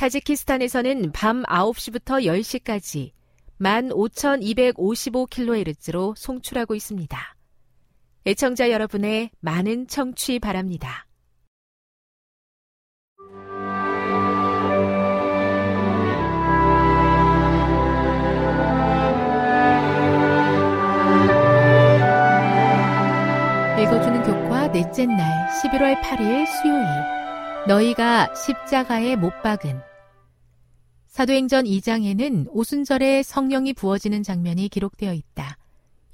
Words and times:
타지키스탄에서는 0.00 1.12
밤 1.12 1.42
9시부터 1.42 2.24
10시까지 2.24 3.10
15,255kHz로 3.60 6.16
송출하고 6.16 6.74
있습니다. 6.74 7.36
애청자 8.24 8.70
여러분의 8.70 9.28
많은 9.40 9.88
청취 9.88 10.38
바랍니다. 10.38 11.06
읽어주는 23.78 24.22
교과 24.22 24.72
넷째 24.72 25.04
날 25.04 25.46
11월 25.62 26.00
8일 26.00 26.46
수요일 26.46 26.86
너희가 27.68 28.34
십자가에 28.34 29.16
못 29.16 29.42
박은 29.42 29.89
사도행전 31.10 31.64
2장에는 31.64 32.46
오순절에 32.50 33.24
성령이 33.24 33.72
부어지는 33.72 34.22
장면이 34.22 34.68
기록되어 34.68 35.12
있다. 35.12 35.58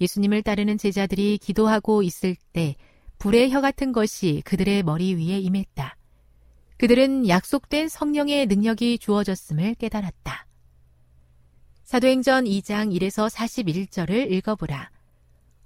예수님을 0.00 0.42
따르는 0.42 0.78
제자들이 0.78 1.36
기도하고 1.36 2.02
있을 2.02 2.34
때 2.54 2.76
불의 3.18 3.50
혀 3.50 3.60
같은 3.60 3.92
것이 3.92 4.40
그들의 4.46 4.82
머리 4.84 5.14
위에 5.14 5.38
임했다. 5.38 5.96
그들은 6.78 7.28
약속된 7.28 7.88
성령의 7.88 8.46
능력이 8.46 8.98
주어졌음을 8.98 9.74
깨달았다. 9.74 10.46
사도행전 11.84 12.44
2장 12.44 12.90
1에서 12.98 13.30
41절을 13.30 14.32
읽어보라. 14.32 14.90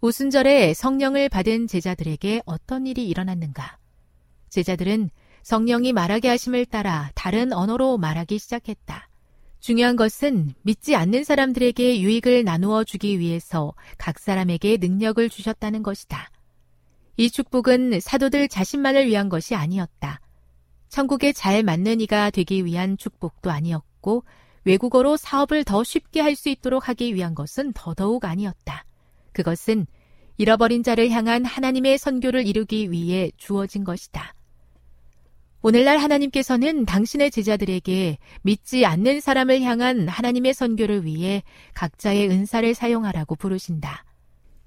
오순절에 0.00 0.74
성령을 0.74 1.28
받은 1.28 1.68
제자들에게 1.68 2.42
어떤 2.46 2.84
일이 2.84 3.08
일어났는가? 3.08 3.78
제자들은 4.48 5.10
성령이 5.44 5.92
말하게 5.92 6.28
하심을 6.30 6.66
따라 6.66 7.12
다른 7.14 7.52
언어로 7.52 7.96
말하기 7.96 8.36
시작했다. 8.40 9.09
중요한 9.60 9.94
것은 9.96 10.54
믿지 10.62 10.96
않는 10.96 11.22
사람들에게 11.24 12.00
유익을 12.00 12.44
나누어 12.44 12.82
주기 12.82 13.18
위해서 13.18 13.74
각 13.98 14.18
사람에게 14.18 14.78
능력을 14.78 15.28
주셨다는 15.28 15.82
것이다. 15.82 16.30
이 17.18 17.30
축복은 17.30 18.00
사도들 18.00 18.48
자신만을 18.48 19.06
위한 19.06 19.28
것이 19.28 19.54
아니었다. 19.54 20.20
천국에 20.88 21.32
잘 21.32 21.62
맞는 21.62 22.00
이가 22.00 22.30
되기 22.30 22.64
위한 22.64 22.96
축복도 22.96 23.50
아니었고 23.50 24.24
외국어로 24.64 25.16
사업을 25.16 25.64
더 25.64 25.84
쉽게 25.84 26.20
할 26.20 26.34
수 26.34 26.48
있도록 26.48 26.88
하기 26.88 27.14
위한 27.14 27.34
것은 27.34 27.72
더더욱 27.74 28.24
아니었다. 28.24 28.84
그것은 29.32 29.86
잃어버린 30.38 30.82
자를 30.82 31.10
향한 31.10 31.44
하나님의 31.44 31.98
선교를 31.98 32.46
이루기 32.46 32.90
위해 32.90 33.30
주어진 33.36 33.84
것이다. 33.84 34.34
오늘날 35.62 35.98
하나님께서는 35.98 36.86
당신의 36.86 37.30
제자들에게 37.30 38.16
믿지 38.42 38.86
않는 38.86 39.20
사람을 39.20 39.60
향한 39.60 40.08
하나님의 40.08 40.54
선교를 40.54 41.04
위해 41.04 41.42
각자의 41.74 42.30
은사를 42.30 42.74
사용하라고 42.74 43.36
부르신다. 43.36 44.04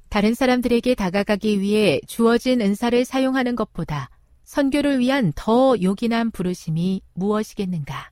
다른 0.09 0.35
사람들에게 0.35 0.93
다가가기 0.93 1.59
위해 1.59 1.99
주어진 2.05 2.61
은사를 2.61 3.05
사용하는 3.05 3.55
것보다 3.55 4.11
선교를 4.43 4.99
위한 4.99 5.33
더 5.35 5.75
요긴한 5.81 6.29
부르심이 6.29 7.01
무엇이겠는가? 7.15 8.11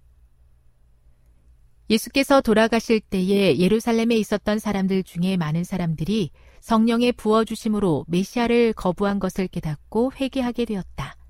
예수께서 1.91 2.41
돌아가실 2.41 2.99
때에 3.01 3.59
예루살렘에 3.59 4.15
있었던 4.15 4.57
사람들 4.57 5.03
중에 5.03 5.37
많은 5.37 5.63
사람들이 5.63 6.31
성령의 6.61 7.11
부어주심으로 7.11 8.05
메시아를 8.07 8.73
거부한 8.73 9.19
것을 9.19 9.47
깨닫고 9.47 10.13
회개하게 10.19 10.65
되었다. 10.65 11.20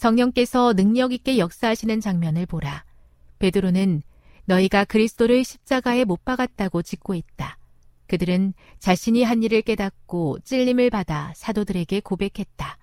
성령께서 0.00 0.72
능력 0.72 1.12
있게 1.12 1.36
역사하시는 1.36 2.00
장면을 2.00 2.46
보라. 2.46 2.84
베드로는 3.38 4.02
너희가 4.46 4.86
그리스도를 4.86 5.44
십자가에 5.44 6.04
못 6.04 6.24
박았다고 6.24 6.80
짓고 6.80 7.14
있다. 7.14 7.58
그들은 8.06 8.54
자신이 8.78 9.22
한 9.22 9.42
일을 9.42 9.60
깨닫고 9.60 10.38
찔림을 10.40 10.88
받아 10.88 11.34
사도들에게 11.36 12.00
고백했다. 12.00 12.78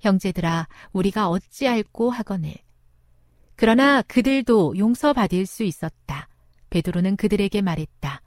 형제들아, 0.00 0.66
우리가 0.94 1.28
어찌할꼬 1.28 2.08
하거늘. 2.08 2.54
그러나 3.56 4.00
그들도 4.00 4.78
용서받을 4.78 5.44
수 5.44 5.64
있었다. 5.64 6.28
베드로는 6.70 7.16
그들에게 7.16 7.60
말했다. 7.60 8.22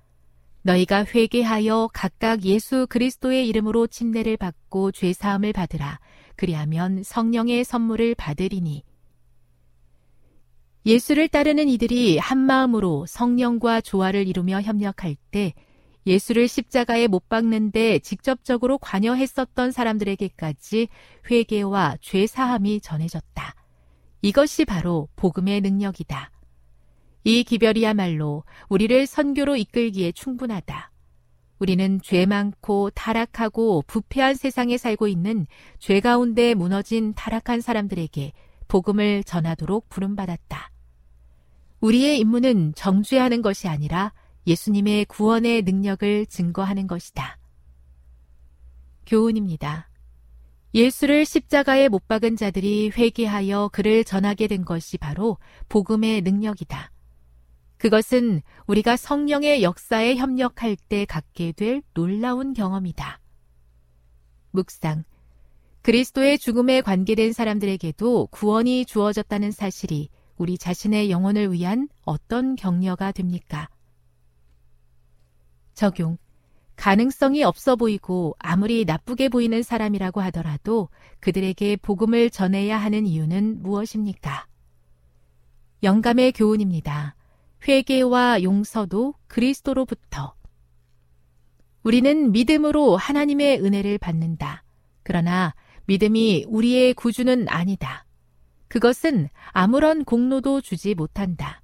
너희가 0.61 1.05
회개하여 1.05 1.89
각각 1.91 2.43
예수 2.43 2.85
그리스도의 2.87 3.47
이름으로 3.47 3.87
침례를 3.87 4.37
받고 4.37 4.91
죄 4.91 5.11
사함을 5.11 5.53
받으라. 5.53 5.99
그리하면 6.37 7.03
성령의 7.03 7.65
선물을 7.65 8.15
받으리니 8.15 8.83
예수를 10.85 11.27
따르는 11.27 11.67
이들이 11.67 12.17
한 12.17 12.37
마음으로 12.37 13.05
성령과 13.07 13.81
조화를 13.81 14.25
이루며 14.25 14.61
협력할 14.61 15.17
때 15.31 15.53
예수를 16.05 16.47
십자가에 16.47 17.07
못 17.07 17.27
박는데 17.27 17.99
직접적으로 17.99 18.77
관여했었던 18.77 19.71
사람들에게까지 19.71 20.87
회개와 21.29 21.97
죄 21.99 22.25
사함이 22.25 22.79
전해졌다. 22.79 23.55
이것이 24.21 24.63
바로 24.63 25.09
복음의 25.17 25.59
능력이다. 25.59 26.31
이 27.25 27.43
기별이야말로 27.43 28.45
우리를 28.69 29.05
선교로 29.05 29.57
이끌기에 29.57 30.13
충분하다. 30.13 30.91
우리는 31.59 31.99
죄 32.01 32.25
많고 32.25 32.91
타락하고 32.91 33.83
부패한 33.87 34.35
세상에 34.35 34.77
살고 34.77 35.07
있는 35.07 35.47
죄 35.79 35.99
가운데 35.99 36.53
무너진 36.53 37.13
타락한 37.13 37.61
사람들에게 37.61 38.33
복음을 38.67 39.23
전하도록 39.23 39.89
부름받았다. 39.89 40.71
우리의 41.81 42.19
임무는 42.19 42.73
정죄하는 42.75 43.41
것이 43.41 43.67
아니라 43.67 44.13
예수님의 44.45 45.05
구원의 45.05 45.63
능력을 45.63 46.25
증거하는 46.27 46.87
것이다. 46.87 47.37
교훈입니다. 49.05 49.89
예수를 50.73 51.25
십자가에 51.25 51.87
못 51.87 52.07
박은 52.07 52.35
자들이 52.35 52.91
회개하여 52.95 53.69
그를 53.71 54.03
전하게 54.03 54.47
된 54.47 54.65
것이 54.65 54.97
바로 54.97 55.37
복음의 55.69 56.21
능력이다. 56.21 56.91
그것은 57.77 58.41
우리가 58.65 58.97
성령의 58.97 59.63
역사에 59.63 60.15
협력할 60.15 60.75
때 60.89 61.05
갖게 61.05 61.51
될 61.51 61.81
놀라운 61.93 62.53
경험이다. 62.53 63.19
묵상. 64.51 65.03
그리스도의 65.83 66.37
죽음에 66.37 66.81
관계된 66.81 67.33
사람들에게도 67.33 68.27
구원이 68.27 68.85
주어졌다는 68.85 69.51
사실이 69.51 70.09
우리 70.37 70.57
자신의 70.57 71.09
영혼을 71.11 71.51
위한 71.51 71.87
어떤 72.03 72.55
격려가 72.55 73.11
됩니까? 73.11 73.69
적용. 75.73 76.17
가능성이 76.75 77.43
없어 77.43 77.75
보이고 77.75 78.35
아무리 78.37 78.85
나쁘게 78.85 79.29
보이는 79.29 79.63
사람이라고 79.63 80.21
하더라도 80.21 80.89
그들에게 81.19 81.77
복음을 81.77 82.29
전해야 82.29 82.77
하는 82.77 83.07
이유는 83.07 83.63
무엇입니까? 83.63 84.45
영감의 85.83 86.33
교훈입니다. 86.33 87.16
회개와 87.65 88.43
용서도 88.43 89.13
그리스도로부터. 89.27 90.35
우리는 91.83 92.31
믿음으로 92.31 92.97
하나님의 92.97 93.61
은혜를 93.63 93.97
받는다. 93.97 94.63
그러나 95.03 95.55
믿음이 95.85 96.45
우리의 96.49 96.93
구주는 96.93 97.47
아니다. 97.47 98.05
그것은 98.67 99.29
아무런 99.51 100.03
공로도 100.03 100.59
주지 100.61 100.95
못한다. 100.95 101.61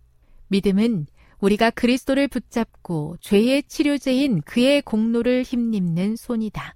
믿음은 0.47 1.07
우리가 1.39 1.71
그리스도를 1.71 2.29
붙잡고 2.29 3.17
죄의 3.19 3.63
치료제인 3.63 4.41
그의 4.43 4.81
공로를 4.81 5.43
힘입는 5.43 6.15
손이다. 6.15 6.75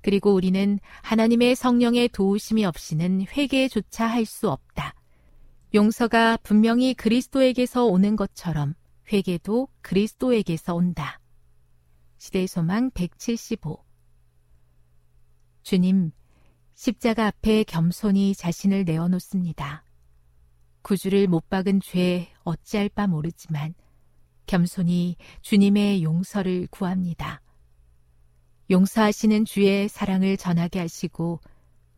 그리고 0.00 0.32
우리는 0.32 0.78
하나님의 1.02 1.54
성령의 1.54 2.08
도우심이 2.08 2.64
없이는 2.64 3.26
회개조차 3.28 4.06
할 4.06 4.24
수 4.24 4.50
없다. 4.50 4.94
용서가 5.74 6.36
분명히 6.36 6.94
그리스도에게서 6.94 7.84
오는 7.84 8.14
것처럼 8.14 8.74
회개도 9.12 9.66
그리스도에게서 9.82 10.72
온다. 10.72 11.18
시대의 12.18 12.46
소망 12.46 12.92
175 12.92 13.84
주님, 15.64 16.12
십자가 16.74 17.26
앞에 17.26 17.64
겸손히 17.64 18.36
자신을 18.36 18.84
내어놓습니다. 18.84 19.82
구주를 20.82 21.26
못 21.26 21.48
박은 21.48 21.80
죄 21.80 22.28
어찌할 22.44 22.88
바 22.88 23.08
모르지만 23.08 23.74
겸손히 24.46 25.16
주님의 25.42 26.04
용서를 26.04 26.68
구합니다. 26.70 27.40
용서하시는 28.70 29.44
주의 29.44 29.88
사랑을 29.88 30.36
전하게 30.36 30.78
하시고 30.78 31.40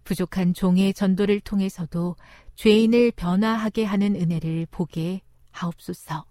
부족한 0.05 0.55
종의 0.55 0.94
전도를 0.94 1.40
통해서도 1.40 2.17
죄인을 2.56 3.12
변화하게 3.14 3.84
하는 3.84 4.16
은혜를 4.16 4.66
보게 4.70 5.20
하옵소서. 5.52 6.24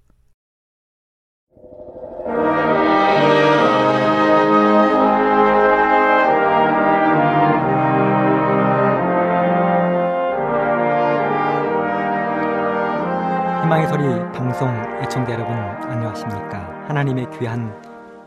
희망의 13.63 13.88
소리 13.88 14.04
방송 14.33 14.68
애청자 15.04 15.33
여러분 15.33 15.56
안녕하십니까? 15.56 16.88
하나님의 16.88 17.27
귀한 17.38 17.81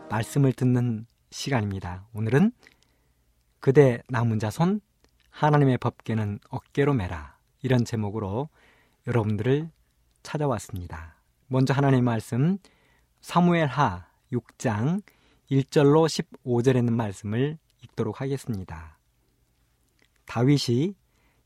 말씀을 0.09 0.53
듣는 0.53 1.05
시간입니다. 1.31 2.07
오늘은 2.13 2.53
그대 3.59 4.01
남은 4.07 4.39
자손 4.39 4.79
하나님의 5.31 5.77
법계는 5.79 6.39
어깨로 6.49 6.93
매라 6.93 7.38
이런 7.61 7.85
제목으로 7.85 8.49
여러분들을 9.07 9.69
찾아왔습니다. 10.23 11.15
먼저 11.47 11.73
하나님의 11.73 12.01
말씀 12.01 12.57
사무엘하 13.21 14.07
6장 14.31 15.01
1절로 15.51 16.07
15절에 16.43 16.77
있는 16.77 16.95
말씀을 16.95 17.57
읽도록 17.83 18.21
하겠습니다. 18.21 18.97
다윗이 20.25 20.95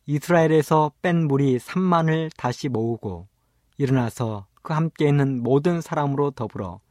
이스라엘에서 0.05 0.91
뺀 1.01 1.27
무리 1.27 1.57
3만을 1.57 2.29
다시 2.35 2.67
모으고 2.67 3.27
일어나서 3.77 4.47
그 4.61 4.73
함께 4.73 5.07
있는 5.07 5.41
모든 5.41 5.81
사람으로 5.81 6.31
더불어 6.31 6.81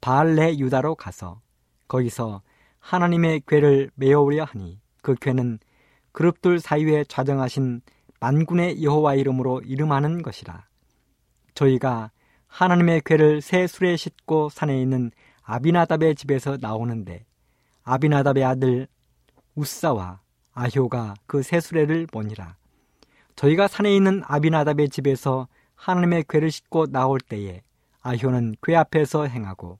바알레 0.00 0.58
유다로 0.58 0.96
가서 0.96 1.40
거기서 1.86 2.42
하나님의 2.80 3.42
궤를 3.46 3.90
메어오려 3.94 4.44
하니 4.44 4.80
그 5.02 5.14
궤는 5.14 5.58
그룹들 6.12 6.58
사이에 6.60 7.04
좌정하신 7.04 7.82
만군의 8.20 8.82
여호와 8.82 9.14
이름으로 9.14 9.60
이름하는 9.60 10.22
것이라. 10.22 10.66
저희가 11.54 12.10
하나님의 12.46 13.02
궤를 13.04 13.40
새 13.40 13.66
술에 13.66 13.96
싣고 13.96 14.48
산에 14.48 14.80
있는 14.80 15.10
아비나답의 15.42 16.14
집에서 16.14 16.56
나오는데 16.60 17.24
아비나답의 17.84 18.44
아들 18.44 18.88
우사와 19.54 20.20
아효가 20.52 21.14
그 21.26 21.42
새 21.42 21.60
수레를 21.60 22.06
보니라. 22.06 22.56
저희가 23.36 23.68
산에 23.68 23.94
있는 23.94 24.22
아비나답의 24.24 24.88
집에서 24.88 25.46
하나님의 25.76 26.24
궤를 26.28 26.50
싣고 26.50 26.86
나올 26.86 27.20
때에 27.20 27.62
아효는 28.02 28.56
궤 28.62 28.74
앞에서 28.74 29.26
행하고 29.26 29.78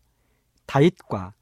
다윗과 0.66 1.32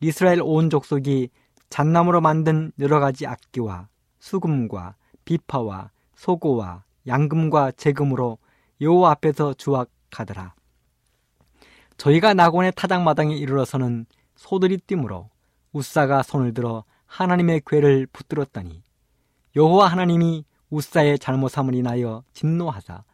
이스라엘 0.00 0.40
온 0.42 0.70
족속이 0.70 1.30
잣나무로 1.70 2.20
만든 2.20 2.70
여러 2.78 3.00
가지 3.00 3.26
악기와 3.26 3.88
수금과 4.20 4.94
비파와 5.24 5.90
소고와 6.16 6.84
양금과 7.06 7.72
재금으로 7.72 8.38
여호와 8.80 9.12
앞에서 9.12 9.54
주악하더라. 9.54 10.54
저희가 11.96 12.34
낙원의 12.34 12.72
타작마당에 12.76 13.34
이르러서는 13.34 14.06
소들이 14.36 14.78
뛰므로 14.78 15.30
우사가 15.72 16.22
손을 16.22 16.54
들어 16.54 16.84
하나님의 17.06 17.62
궤를 17.66 18.06
붙들었더니 18.12 18.82
여호와 19.56 19.88
하나님이 19.88 20.44
우사의 20.70 21.18
잘못함을 21.18 21.74
인하여 21.74 22.24
진노하사 22.32 23.04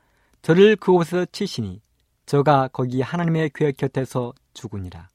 저를 0.42 0.76
그곳에서 0.76 1.26
치시니 1.26 1.82
저가 2.24 2.68
거기 2.68 3.02
하나님의 3.02 3.50
궤 3.54 3.72
곁에서 3.72 4.32
죽으니라. 4.54 5.08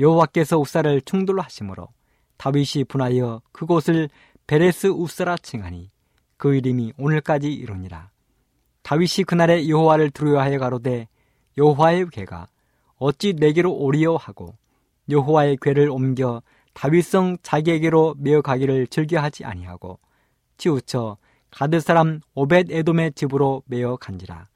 여호와께서 0.00 0.58
우사를 0.58 1.00
충돌로 1.02 1.42
하심으로 1.42 1.88
다윗이 2.36 2.84
분하여 2.88 3.42
그곳을 3.52 4.08
베레스 4.46 4.88
우사라 4.88 5.36
칭하니 5.36 5.90
그 6.36 6.54
이름이 6.54 6.92
오늘까지 6.98 7.52
이르니라. 7.52 8.10
다윗이 8.82 9.24
그날에 9.26 9.68
여호와를 9.68 10.10
두려워하여 10.10 10.58
가로되 10.58 11.08
여호와의 11.56 12.06
궤가 12.10 12.48
어찌 12.96 13.32
내게로 13.34 13.72
오리요 13.72 14.16
하고 14.16 14.54
여호와의 15.08 15.58
궤를 15.62 15.90
옮겨 15.90 16.42
다윗성 16.74 17.38
자기에게로 17.42 18.16
메어 18.18 18.42
가기를 18.42 18.86
즐겨하지 18.88 19.44
아니하고 19.44 19.98
치우쳐 20.58 21.16
가드 21.50 21.80
사람 21.80 22.20
오벳 22.34 22.70
에돔의 22.70 23.12
집으로 23.12 23.62
메어 23.66 23.96
간지라. 23.96 24.48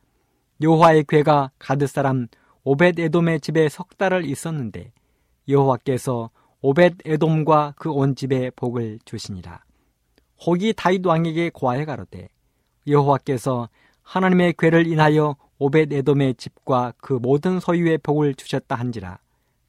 여호와의 0.60 1.04
궤가 1.08 1.52
가드 1.58 1.86
사람 1.86 2.26
오벳 2.64 2.98
에돔의 2.98 3.40
집에 3.40 3.68
석 3.68 3.96
달을 3.96 4.24
있었는데 4.24 4.92
여호와께서 5.48 6.30
오벳 6.60 6.94
에돔과 7.04 7.74
그 7.76 7.92
온 7.92 8.16
집에 8.16 8.50
복을 8.50 8.98
주시니라. 9.04 9.62
혹이 10.44 10.72
다윗 10.76 11.04
왕에게 11.04 11.50
고하여 11.50 11.84
가로되 11.84 12.28
여호와께서 12.86 13.68
하나님의 14.02 14.54
궤를 14.58 14.86
인하여 14.86 15.36
오벳 15.58 15.92
에돔의 15.92 16.34
집과 16.34 16.94
그 16.98 17.14
모든 17.14 17.60
소유의 17.60 17.98
복을 17.98 18.34
주셨다 18.34 18.76
한지라. 18.76 19.18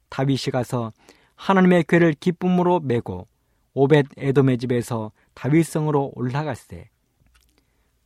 다윗이 0.08 0.52
가서 0.52 0.92
하나님의 1.34 1.84
궤를 1.88 2.14
기쁨으로 2.14 2.80
메고 2.80 3.26
오벳 3.74 4.06
에돔의 4.16 4.58
집에서 4.58 5.12
다윗성으로 5.34 6.12
올라갈세 6.14 6.88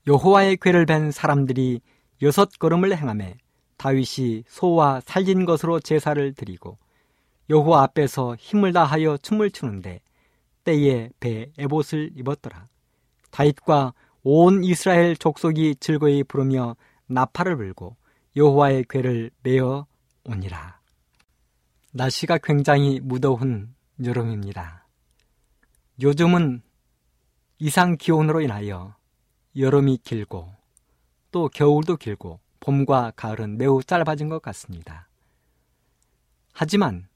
여호와의 0.07 0.59
궤를 0.59 0.87
벤 0.87 1.11
사람들이 1.11 1.81
여섯 2.23 2.51
걸음을 2.59 2.97
행함에 2.97 3.37
다윗이 3.77 4.45
소와 4.47 5.01
살린 5.05 5.45
것으로 5.45 5.81
제사를 5.81 6.33
드리고 6.35 6.79
여호와 7.51 7.83
앞에서 7.83 8.37
힘을 8.37 8.73
다하여 8.73 9.19
춤을 9.19 9.51
추는데 9.51 10.01
때에 10.65 11.11
배 11.21 11.53
에봇을 11.59 12.13
입었더라. 12.17 12.69
다윗과 13.31 13.95
온 14.23 14.65
이스라엘 14.65 15.17
족속이 15.17 15.77
즐거이 15.81 16.25
부르며 16.25 16.77
나팔을 17.07 17.57
불고 17.57 17.97
여호와의 18.37 18.87
궤를 18.89 19.31
메어 19.43 19.87
오니라. 20.25 20.81
날씨가 21.93 22.39
굉장히 22.39 23.01
무더운 23.01 23.75
여름입니다. 24.03 24.87
요즘은 26.03 26.63
이상 27.59 27.97
기온으로 27.97 28.41
인하여 28.41 28.97
여름이 29.57 29.99
길고 29.99 30.53
또 31.31 31.49
겨울도 31.49 31.97
길고 31.97 32.41
봄과 32.61 33.13
가을은 33.15 33.59
매우 33.59 33.83
짧아진 33.83 34.29
것 34.29 34.43
같습니다. 34.43 35.09
하지만 36.53 37.09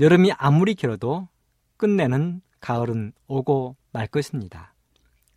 여름이 0.00 0.32
아무리 0.32 0.74
길어도 0.74 1.28
끝내는 1.76 2.40
가을은 2.66 3.12
오고 3.28 3.76
말 3.92 4.08
것입니다. 4.08 4.74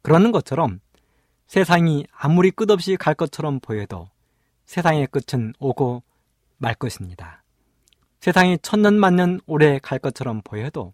그러는 0.01 0.31
것처럼 0.31 0.79
세상이 1.45 2.07
아무리 2.11 2.49
끝없이 2.49 2.95
갈 2.95 3.13
것처럼 3.13 3.59
보여도 3.59 4.09
세상의 4.65 5.07
끝은 5.11 5.53
오고 5.59 6.01
말 6.57 6.73
것입니다. 6.73 7.43
세상이 8.19 8.57
천년 8.63 8.99
만년 8.99 9.41
오래 9.45 9.77
갈 9.77 9.99
것처럼 9.99 10.41
보여도 10.43 10.93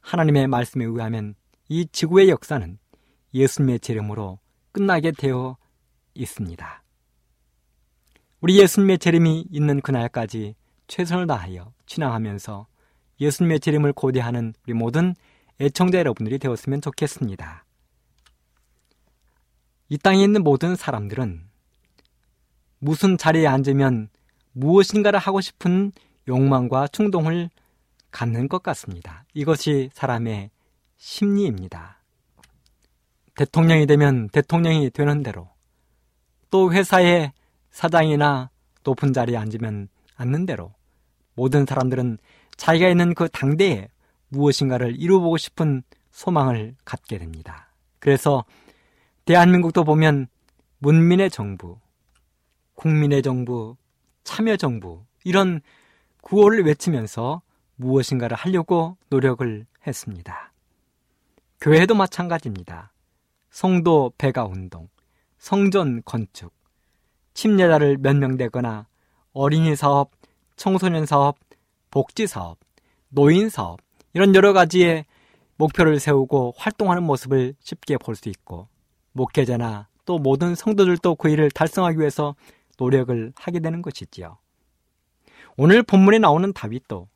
하나님의 0.00 0.48
말씀에 0.48 0.84
의하면 0.84 1.36
이 1.68 1.86
지구의 1.86 2.28
역사는 2.28 2.78
예수님의 3.32 3.78
재림으로 3.78 4.40
끝나게 4.72 5.12
되어 5.12 5.56
있습니다. 6.14 6.82
우리 8.40 8.58
예수님의 8.58 8.98
재림이 8.98 9.46
있는 9.48 9.80
그날까지 9.80 10.56
최선을 10.88 11.28
다하여 11.28 11.72
신앙하면서 11.86 12.66
예수님의 13.20 13.60
재림을 13.60 13.92
고대하는 13.92 14.54
우리 14.64 14.74
모든 14.74 15.14
애청자 15.60 15.98
여러분들이 15.98 16.38
되었으면 16.38 16.80
좋겠습니다. 16.80 17.64
이 19.88 19.98
땅에 19.98 20.22
있는 20.22 20.42
모든 20.42 20.74
사람들은 20.74 21.44
무슨 22.78 23.18
자리에 23.18 23.46
앉으면 23.46 24.08
무엇인가를 24.52 25.18
하고 25.18 25.40
싶은 25.40 25.92
욕망과 26.28 26.88
충동을 26.88 27.50
갖는 28.10 28.48
것 28.48 28.62
같습니다. 28.62 29.24
이것이 29.34 29.90
사람의 29.92 30.50
심리입니다. 30.96 32.02
대통령이 33.34 33.86
되면 33.86 34.28
대통령이 34.28 34.90
되는 34.90 35.22
대로 35.22 35.48
또 36.50 36.72
회사의 36.72 37.32
사장이나 37.70 38.50
높은 38.84 39.12
자리에 39.12 39.36
앉으면 39.36 39.88
앉는 40.16 40.46
대로 40.46 40.74
모든 41.34 41.64
사람들은 41.64 42.18
자기가 42.56 42.88
있는 42.88 43.14
그 43.14 43.28
당대에 43.28 43.88
무엇인가를 44.32 44.96
이루어보고 44.98 45.36
싶은 45.36 45.82
소망을 46.10 46.74
갖게 46.84 47.18
됩니다. 47.18 47.68
그래서 47.98 48.44
대한민국도 49.24 49.84
보면 49.84 50.26
문민의 50.78 51.30
정부, 51.30 51.78
국민의 52.74 53.22
정부, 53.22 53.76
참여 54.24 54.56
정부 54.56 55.04
이런 55.24 55.60
구호를 56.22 56.64
외치면서 56.64 57.42
무엇인가를 57.76 58.36
하려고 58.36 58.96
노력을 59.10 59.66
했습니다. 59.86 60.52
교회도 61.60 61.94
마찬가지입니다. 61.94 62.92
성도 63.50 64.12
배가 64.18 64.46
운동, 64.46 64.88
성전 65.38 66.02
건축, 66.04 66.52
침례자를 67.34 67.98
몇명 67.98 68.36
되거나 68.36 68.86
어린이 69.32 69.76
사업, 69.76 70.10
청소년 70.56 71.06
사업, 71.06 71.36
복지 71.90 72.26
사업, 72.26 72.58
노인 73.08 73.48
사업 73.48 73.80
이런 74.14 74.34
여러 74.34 74.52
가지의 74.52 75.04
목표를 75.56 76.00
세우고 76.00 76.54
활동하는 76.56 77.02
모습을 77.02 77.54
쉽게 77.60 77.96
볼 77.98 78.14
수 78.16 78.28
있고 78.28 78.68
목회자나 79.12 79.88
또 80.04 80.18
모든 80.18 80.54
성도들도 80.54 81.14
그 81.16 81.28
일을 81.28 81.50
달성하기 81.50 81.98
위해서 81.98 82.34
노력을 82.78 83.32
하게 83.36 83.60
되는 83.60 83.82
것이지요. 83.82 84.38
오늘 85.56 85.82
본문에 85.82 86.18
나오는 86.18 86.52
다윗도 86.52 87.08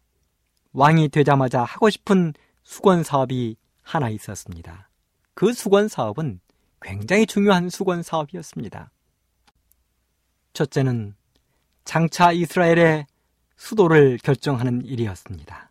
왕이 0.73 1.09
되자마자 1.09 1.65
하고 1.65 1.89
싶은 1.91 2.35
수건 2.63 3.03
사업이 3.03 3.57
하나 3.83 4.11
있었습니다. 4.11 4.89
그 5.35 5.53
수건 5.53 5.89
사업은 5.89 6.41
굉장히 6.83 7.27
중요한 7.27 7.71
수건 7.71 8.03
사업이었습니다. 8.03 8.91
첫째는 10.53 11.15
장차 11.85 12.33
이스라엘의 12.33 13.07
수도를 13.57 14.19
결정하는 14.23 14.85
일이었습니다. 14.85 15.66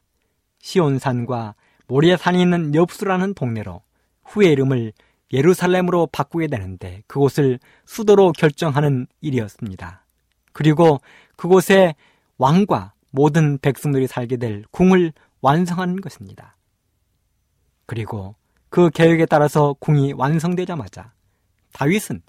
시온산과 0.65 1.53
모리아산이 1.85 2.41
있는 2.41 2.73
엽수라는 2.73 3.35
동네로 3.35 3.83
후의 4.23 4.51
이름을 4.53 4.93
예루살렘으로 5.31 6.07
바꾸게 6.07 6.47
되는데 6.47 7.03
그곳을 7.05 7.59
수도로 7.85 8.31
결정하는 8.31 9.05
일이었습니다. 9.21 10.03
그리고 10.53 11.01
그곳에 11.35 11.93
왕과 12.39 12.93
모든 13.11 13.59
백성들이 13.59 14.07
살게 14.07 14.37
될 14.37 14.63
궁을 14.71 15.13
완성하는 15.41 16.01
것입니다. 16.01 16.57
그리고 17.85 18.35
그 18.69 18.89
계획에 18.89 19.27
따라서 19.27 19.75
궁이 19.79 20.13
완성되자마자 20.13 21.13
다윗은 21.73 22.23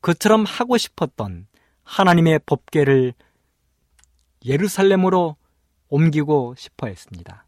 그처럼 0.00 0.44
하고 0.46 0.78
싶었던 0.78 1.46
하나님의 1.82 2.40
법계를 2.46 3.12
예루살렘으로 4.46 5.36
옮기고 5.88 6.54
싶어 6.56 6.86
했습니다. 6.86 7.41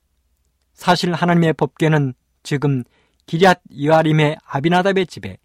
사실 0.75 1.12
하나님의 1.14 1.54
법계는 1.54 2.14
지금 2.43 2.85
기리앗 3.26 3.61
이아림의 3.71 4.37
아비나답의 4.45 5.07
집에 5.07 5.38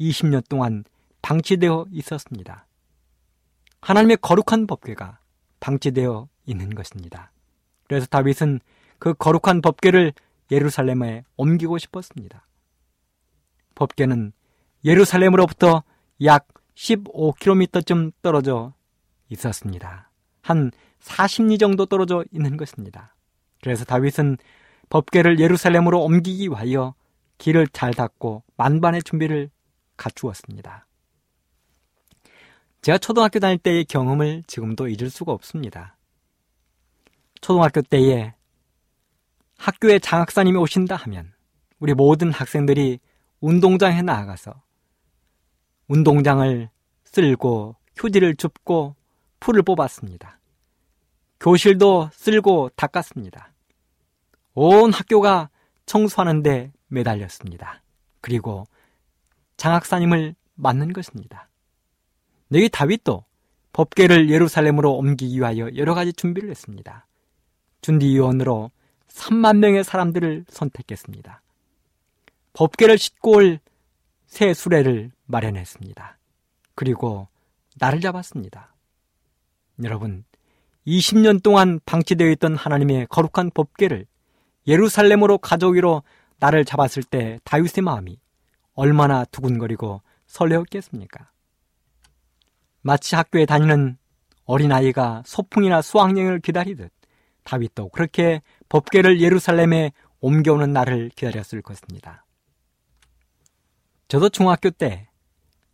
20년 0.00 0.42
동안 0.48 0.84
방치되어 1.22 1.86
있었습니다. 1.92 2.66
하나님의 3.82 4.18
거룩한 4.20 4.66
법궤가 4.66 5.18
방치되어 5.60 6.28
있는 6.46 6.74
것입니다. 6.74 7.30
그래서 7.86 8.06
다윗은 8.06 8.60
그 8.98 9.14
거룩한 9.14 9.60
법궤를 9.60 10.12
예루살렘에 10.50 11.24
옮기고 11.36 11.78
싶었습니다. 11.78 12.46
법궤는 13.74 14.32
예루살렘으로부터 14.84 15.84
약 16.24 16.48
15km쯤 16.74 18.12
떨어져 18.22 18.72
있었습니다. 19.28 20.10
한 20.42 20.72
40리 21.02 21.58
정도 21.60 21.86
떨어져 21.86 22.24
있는 22.32 22.56
것입니다. 22.56 23.14
그래서 23.62 23.84
다윗은 23.84 24.38
법궤를 24.90 25.40
예루살렘으로 25.40 26.02
옮기기 26.02 26.48
위하여 26.48 26.94
길을 27.38 27.68
잘 27.68 27.94
닫고 27.94 28.42
만반의 28.56 29.02
준비를 29.02 29.50
갖추었습니다. 29.96 30.86
제가 32.82 32.98
초등학교 32.98 33.38
다닐 33.38 33.58
때의 33.58 33.84
경험을 33.84 34.42
지금도 34.46 34.88
잊을 34.88 35.10
수가 35.10 35.32
없습니다. 35.32 35.96
초등학교 37.40 37.82
때에 37.82 38.34
학교에 39.58 39.98
장학사님이 39.98 40.58
오신다 40.58 40.96
하면 40.96 41.32
우리 41.78 41.94
모든 41.94 42.32
학생들이 42.32 42.98
운동장에 43.40 44.02
나아가서 44.02 44.62
운동장을 45.88 46.68
쓸고 47.04 47.76
휴지를 47.96 48.36
줍고 48.36 48.96
풀을 49.40 49.62
뽑았습니다. 49.62 50.38
교실도 51.40 52.10
쓸고 52.12 52.70
닦았습니다. 52.76 53.52
온 54.68 54.92
학교가 54.92 55.50
청소하는데 55.86 56.72
매달렸습니다. 56.88 57.82
그리고 58.20 58.66
장학사님을 59.56 60.34
맞는 60.54 60.92
것입니다. 60.92 61.48
너희 62.48 62.68
다윗도 62.68 63.24
법계를 63.72 64.30
예루살렘으로 64.30 64.96
옮기기 64.96 65.38
위하여 65.38 65.70
여러 65.76 65.94
가지 65.94 66.12
준비를 66.12 66.50
했습니다. 66.50 67.06
준비위원으로 67.82 68.70
3만 69.08 69.58
명의 69.58 69.84
사람들을 69.84 70.44
선택했습니다. 70.48 71.42
법계를 72.52 72.98
싣고 72.98 73.30
올 73.32 73.58
새 74.30 74.54
수레를 74.54 75.10
마련했습니다. 75.26 76.16
그리고 76.76 77.26
나를 77.78 78.00
잡았습니다. 78.00 78.76
여러분, 79.82 80.24
20년 80.86 81.42
동안 81.42 81.80
방치되어 81.84 82.30
있던 82.30 82.54
하나님의 82.54 83.08
거룩한 83.08 83.50
법계를 83.52 84.06
예루살렘으로 84.66 85.38
가져오기로 85.38 86.02
나를 86.38 86.64
잡았을 86.64 87.02
때 87.02 87.38
다윗의 87.44 87.82
마음이 87.82 88.18
얼마나 88.74 89.24
두근거리고 89.26 90.02
설레었겠습니까? 90.26 91.30
마치 92.82 93.14
학교에 93.14 93.46
다니는 93.46 93.98
어린아이가 94.44 95.22
소풍이나 95.26 95.82
수학여행을 95.82 96.40
기다리듯 96.40 96.90
다윗도 97.44 97.90
그렇게 97.90 98.42
법궤를 98.68 99.20
예루살렘에 99.20 99.92
옮겨오는 100.20 100.72
날을 100.72 101.10
기다렸을 101.14 101.62
것입니다. 101.62 102.24
저도 104.08 104.28
중학교 104.28 104.70
때 104.70 105.08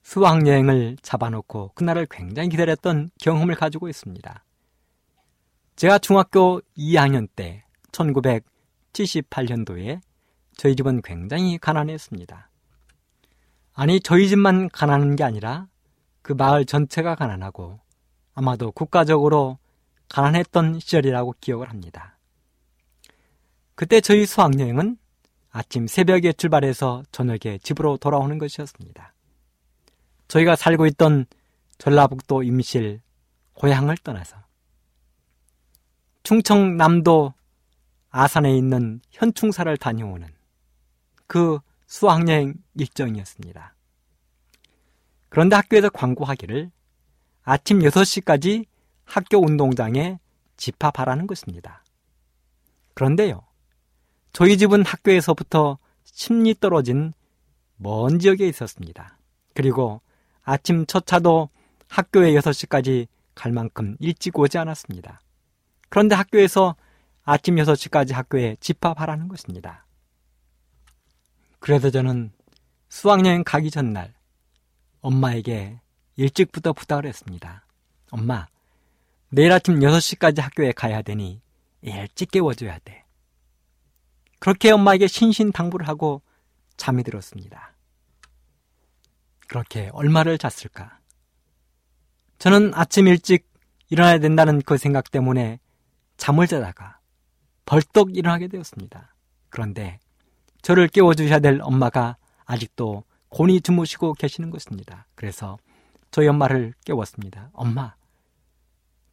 수학여행을 0.02 0.98
잡아놓고 1.02 1.72
그날을 1.74 2.06
굉장히 2.10 2.48
기다렸던 2.48 3.10
경험을 3.20 3.54
가지고 3.54 3.88
있습니다. 3.88 4.44
제가 5.74 5.98
중학교 5.98 6.60
2학년 6.76 7.28
때 7.34 7.64
1978년도에 8.96 10.00
저희 10.56 10.74
집은 10.74 11.02
굉장히 11.02 11.58
가난했습니다. 11.58 12.50
아니, 13.74 14.00
저희 14.00 14.28
집만 14.28 14.70
가난한 14.70 15.16
게 15.16 15.24
아니라 15.24 15.68
그 16.22 16.32
마을 16.32 16.64
전체가 16.64 17.14
가난하고 17.14 17.78
아마도 18.34 18.72
국가적으로 18.72 19.58
가난했던 20.08 20.80
시절이라고 20.80 21.34
기억을 21.40 21.68
합니다. 21.68 22.18
그때 23.74 24.00
저희 24.00 24.24
수학여행은 24.24 24.96
아침 25.50 25.86
새벽에 25.86 26.32
출발해서 26.32 27.02
저녁에 27.12 27.58
집으로 27.62 27.96
돌아오는 27.98 28.38
것이었습니다. 28.38 29.12
저희가 30.28 30.56
살고 30.56 30.86
있던 30.86 31.26
전라북도 31.78 32.42
임실 32.42 33.00
고향을 33.54 33.96
떠나서 33.98 34.36
충청남도 36.22 37.34
아산에 38.16 38.56
있는 38.56 39.02
현충사를 39.10 39.76
다녀오는 39.76 40.26
그 41.26 41.58
수학여행 41.86 42.54
일정이었습니다. 42.74 43.74
그런데 45.28 45.56
학교에서 45.56 45.90
광고하기를 45.90 46.70
아침 47.42 47.80
6시까지 47.80 48.64
학교 49.04 49.44
운동장에 49.44 50.18
집합하라는 50.56 51.26
것입니다. 51.26 51.84
그런데요, 52.94 53.44
저희 54.32 54.56
집은 54.56 54.86
학교에서부터 54.86 55.78
10리 56.06 56.58
떨어진 56.58 57.12
먼 57.76 58.18
지역에 58.18 58.48
있었습니다. 58.48 59.18
그리고 59.52 60.00
아침 60.42 60.86
첫 60.86 61.04
차도 61.04 61.50
학교에 61.88 62.32
6시까지 62.32 63.08
갈 63.34 63.52
만큼 63.52 63.94
일찍 64.00 64.38
오지 64.38 64.56
않았습니다. 64.56 65.20
그런데 65.90 66.14
학교에서 66.14 66.76
아침 67.28 67.56
6시까지 67.56 68.12
학교에 68.12 68.56
집합하라는 68.60 69.26
것입니다. 69.26 69.84
그래서 71.58 71.90
저는 71.90 72.32
수학여행 72.88 73.42
가기 73.42 73.72
전날 73.72 74.14
엄마에게 75.00 75.80
일찍부터 76.14 76.72
부탁을 76.72 77.04
했습니다. 77.04 77.66
엄마, 78.12 78.46
내일 79.28 79.50
아침 79.50 79.80
6시까지 79.80 80.40
학교에 80.40 80.70
가야 80.70 81.02
되니 81.02 81.42
일찍 81.82 82.30
깨워줘야 82.30 82.78
돼. 82.84 83.04
그렇게 84.38 84.70
엄마에게 84.70 85.08
신신당부를 85.08 85.88
하고 85.88 86.22
잠이 86.76 87.02
들었습니다. 87.02 87.74
그렇게 89.48 89.90
얼마를 89.92 90.38
잤을까? 90.38 91.00
저는 92.38 92.72
아침 92.74 93.08
일찍 93.08 93.48
일어나야 93.88 94.20
된다는 94.20 94.62
그 94.62 94.78
생각 94.78 95.10
때문에 95.10 95.58
잠을 96.16 96.46
자다가 96.46 96.95
벌떡 97.66 98.16
일어나게 98.16 98.48
되었습니다. 98.48 99.14
그런데 99.50 99.98
저를 100.62 100.88
깨워주셔야 100.88 101.40
될 101.40 101.60
엄마가 101.62 102.16
아직도 102.44 103.04
곤히 103.28 103.60
주무시고 103.60 104.14
계시는 104.14 104.50
것입니다. 104.50 105.06
그래서 105.14 105.58
저희 106.10 106.28
엄마를 106.28 106.72
깨웠습니다. 106.84 107.50
엄마, 107.52 107.94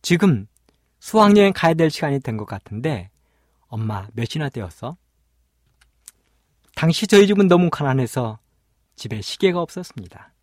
지금 0.02 0.48
수학여행 1.00 1.52
가야 1.54 1.74
될 1.74 1.90
시간이 1.90 2.20
된 2.22 2.38
것 2.38 2.46
같은데 2.46 3.10
엄마 3.68 4.08
몇이나 4.14 4.50
되었어? 4.50 4.96
당시 6.76 7.08
저희 7.08 7.28
집은 7.28 7.48
너무 7.48 7.70
가난해서 7.70 8.40
집에 8.96 9.22
시계가 9.22 9.60
없었습니다. 9.60 10.34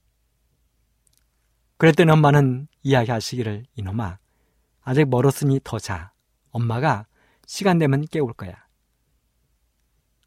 그랬더니 1.78 2.10
엄마는 2.10 2.68
이야기하시기를 2.82 3.64
이놈아 3.76 4.18
아직 4.82 5.08
멀었으니 5.08 5.60
더 5.64 5.78
자. 5.78 6.12
엄마가 6.50 7.06
시간 7.50 7.78
되면 7.78 8.06
깨울 8.06 8.32
거야. 8.32 8.54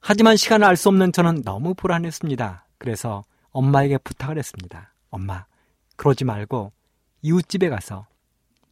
하지만 0.01 0.35
시간을 0.35 0.67
알 0.67 0.75
수 0.75 0.89
없는 0.89 1.13
저는 1.13 1.43
너무 1.43 1.73
불안했습니다. 1.73 2.67
그래서 2.77 3.23
엄마에게 3.51 3.97
부탁을 3.99 4.37
했습니다. 4.37 4.93
엄마, 5.09 5.45
그러지 5.95 6.25
말고 6.25 6.73
이웃집에 7.21 7.69
가서 7.69 8.07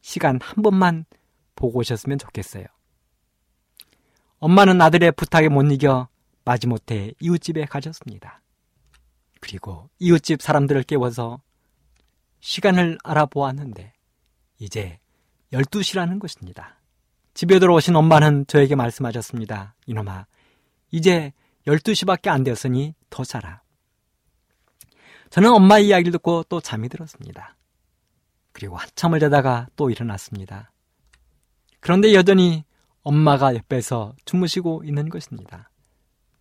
시간 0.02 0.38
한 0.42 0.62
번만 0.62 1.06
보고 1.54 1.78
오셨으면 1.78 2.18
좋겠어요. 2.18 2.66
엄마는 4.38 4.82
아들의 4.82 5.12
부탁에 5.12 5.48
못 5.48 5.62
이겨 5.72 6.08
마지못해 6.44 7.14
이웃집에 7.20 7.64
가셨습니다. 7.64 8.42
그리고 9.40 9.88
이웃집 9.98 10.42
사람들을 10.42 10.82
깨워서 10.82 11.40
시간을 12.40 12.98
알아보았는데 13.02 13.94
이제 14.58 14.98
12시라는 15.54 16.18
것입니다. 16.18 16.81
집에 17.34 17.58
들어오신 17.58 17.96
엄마는 17.96 18.46
저에게 18.46 18.74
말씀하셨습니다. 18.74 19.74
이놈아, 19.86 20.26
이제 20.90 21.32
12시밖에 21.66 22.28
안 22.28 22.44
되었으니 22.44 22.94
더 23.10 23.24
자라. 23.24 23.62
저는 25.30 25.50
엄마 25.50 25.78
이야기를 25.78 26.12
듣고 26.12 26.44
또 26.44 26.60
잠이 26.60 26.88
들었습니다. 26.88 27.56
그리고 28.52 28.76
한참을 28.76 29.18
자다가 29.18 29.66
또 29.76 29.88
일어났습니다. 29.90 30.72
그런데 31.80 32.12
여전히 32.12 32.64
엄마가 33.02 33.54
옆에서 33.54 34.14
주무시고 34.26 34.84
있는 34.84 35.08
것입니다. 35.08 35.70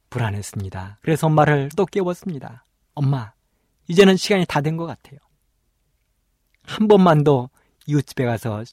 불안했습니다. 0.10 1.00
그래서 1.02 1.28
엄마를 1.28 1.70
또 1.78 1.86
깨웠습니다. 1.86 2.66
엄마, 2.94 3.32
이제는 3.88 4.18
시간이 4.18 4.46
다 4.46 4.60
된 4.62 4.76
것 4.76 4.86
같아요. 4.86 5.20
한 6.64 6.88
번만 6.88 7.24
더 7.24 7.50
이웃집에 7.88 8.26
가서 8.26 8.64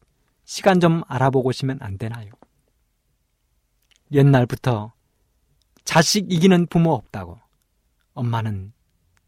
시간 0.49 0.81
좀 0.81 1.03
알아보고 1.09 1.51
오시면 1.51 1.81
안 1.83 1.99
되나요? 1.99 2.31
옛날부터 4.13 4.95
자식 5.85 6.33
이기는 6.33 6.69
부모 6.69 6.95
없다고 6.95 7.39
엄마는 8.15 8.73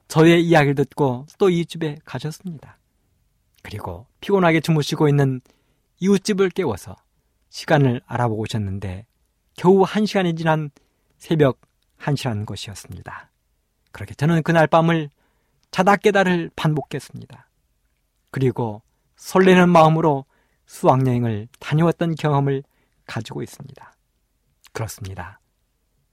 저의 0.08 0.42
이야기를 0.42 0.76
듣고 0.76 1.26
또 1.36 1.50
이웃집에 1.50 1.98
가셨습니다. 2.06 2.78
그리고 3.62 4.06
피곤하게 4.22 4.60
주무시고 4.60 5.10
있는 5.10 5.42
이웃집을 5.98 6.48
깨워서 6.48 6.96
시간을 7.50 8.00
알아보고 8.06 8.40
오셨는데 8.40 9.04
겨우 9.58 9.82
한 9.82 10.06
시간이 10.06 10.34
지난 10.36 10.70
새벽 11.18 11.60
1시라는 11.98 12.46
것이었습니다. 12.46 13.30
그렇게 13.92 14.14
저는 14.14 14.42
그날 14.42 14.66
밤을 14.66 15.10
자다 15.70 15.96
깨달을 15.96 16.50
반복했습니다. 16.56 17.46
그리고 18.30 18.80
설레는 19.16 19.68
마음으로 19.68 20.24
수학여행을 20.70 21.48
다녀왔던 21.58 22.14
경험을 22.14 22.62
가지고 23.04 23.42
있습니다. 23.42 23.92
그렇습니다. 24.72 25.40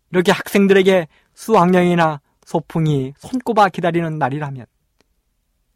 이렇게 0.09 0.31
학생들에게 0.31 1.07
수학여행이나 1.35 2.21
소풍이 2.43 3.13
손꼽아 3.17 3.69
기다리는 3.69 4.17
날이라면 4.17 4.65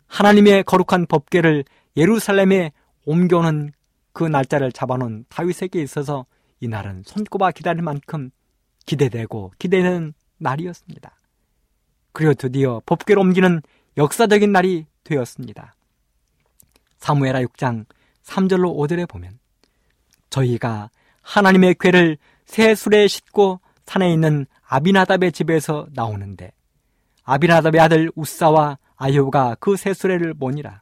하나님의 0.08 0.64
거룩한 0.64 1.06
법궤를 1.06 1.64
예루살렘에 1.96 2.72
옮겨오는 3.06 3.72
그 4.14 4.24
날짜를 4.24 4.72
잡아놓은 4.72 5.26
다윗에게 5.30 5.80
있어서 5.84 6.26
이 6.60 6.68
날은 6.68 7.04
손꼽아 7.06 7.52
기다릴 7.52 7.84
만큼 7.84 8.32
기대되고 8.88 9.54
기대되는 9.60 10.14
날이었습니다. 10.40 11.16
그리고 12.14 12.34
드디어 12.34 12.82
법궤를 12.88 13.22
옮기는 13.22 13.62
역사적인 13.98 14.52
날이 14.52 14.88
되었습니다. 15.04 15.76
사무에라 16.98 17.42
6장 17.42 17.86
3절로 18.24 18.76
5절에 18.76 19.08
보면 19.08 19.40
저희가 20.30 20.90
하나님의 21.22 21.76
궤를 21.80 22.18
새 22.46 22.76
술에 22.76 23.08
싣고 23.08 23.60
산에 23.86 24.12
있는 24.14 24.46
아비나답의 24.68 25.32
집에서 25.32 25.88
나오는데 25.94 26.52
아비나답의 27.24 27.82
아들 27.82 28.12
우사와 28.16 28.78
아효가 28.96 29.56
그 29.60 29.76
새 29.76 29.94
수레를 29.94 30.34
보니라. 30.34 30.82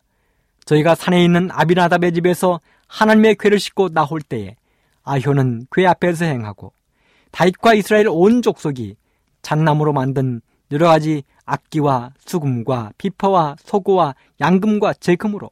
저희가 0.65 0.93
산에 0.95 1.23
있는 1.23 1.49
아비나답의 1.51 2.13
집에서 2.13 2.59
하나님의 2.87 3.35
궤를 3.35 3.59
싣고 3.59 3.89
나올 3.89 4.21
때에 4.21 4.55
아효는 5.03 5.67
궤 5.71 5.87
앞에서 5.87 6.25
행하고 6.25 6.73
다윗과 7.31 7.73
이스라엘 7.75 8.07
온 8.09 8.41
족속이 8.41 8.95
잣나무로 9.41 9.93
만든 9.93 10.41
여러 10.71 10.87
가지 10.87 11.23
악기와 11.45 12.11
수금과 12.19 12.91
비퍼와 12.97 13.55
소고와 13.63 14.13
양금과 14.39 14.93
제금으로 14.95 15.49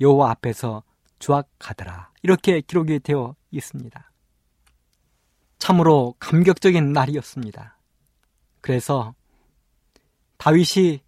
여호와 0.00 0.30
앞에서 0.30 0.82
주악하더라. 1.24 2.10
이렇게 2.22 2.60
기록이 2.60 3.00
되어 3.00 3.34
있습니다. 3.50 4.10
참으로 5.58 6.14
감격적인 6.18 6.92
날이었습니다. 6.92 7.78
그래서 8.60 9.14
다윗이 10.36 11.00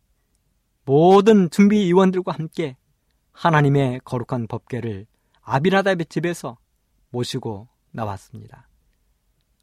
모든 0.87 1.50
준비 1.50 1.85
위원들과 1.85 2.33
함께 2.33 2.76
하나님의 3.33 4.00
거룩한 4.05 4.46
법궤를 4.46 5.07
아비나답의 5.42 6.07
집에서 6.07 6.57
모시고 7.11 7.68
나왔습니다. 7.90 8.68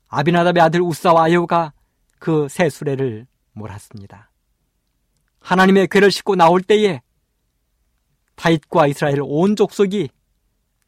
아비나답의 0.08 0.62
아들 0.62 0.82
우사와 0.82 1.24
아요가 1.24 1.74
그 2.20 2.48
새 2.48 2.70
수레를 2.70 3.26
몰았습니다. 3.54 4.32
하나님의 5.40 5.88
궤를 5.88 6.12
싣고 6.12 6.36
나올 6.36 6.62
때에 6.62 7.02
다윗과 8.36 8.88
이스라엘 8.88 9.20
온 9.22 9.56
족속이 9.56 10.10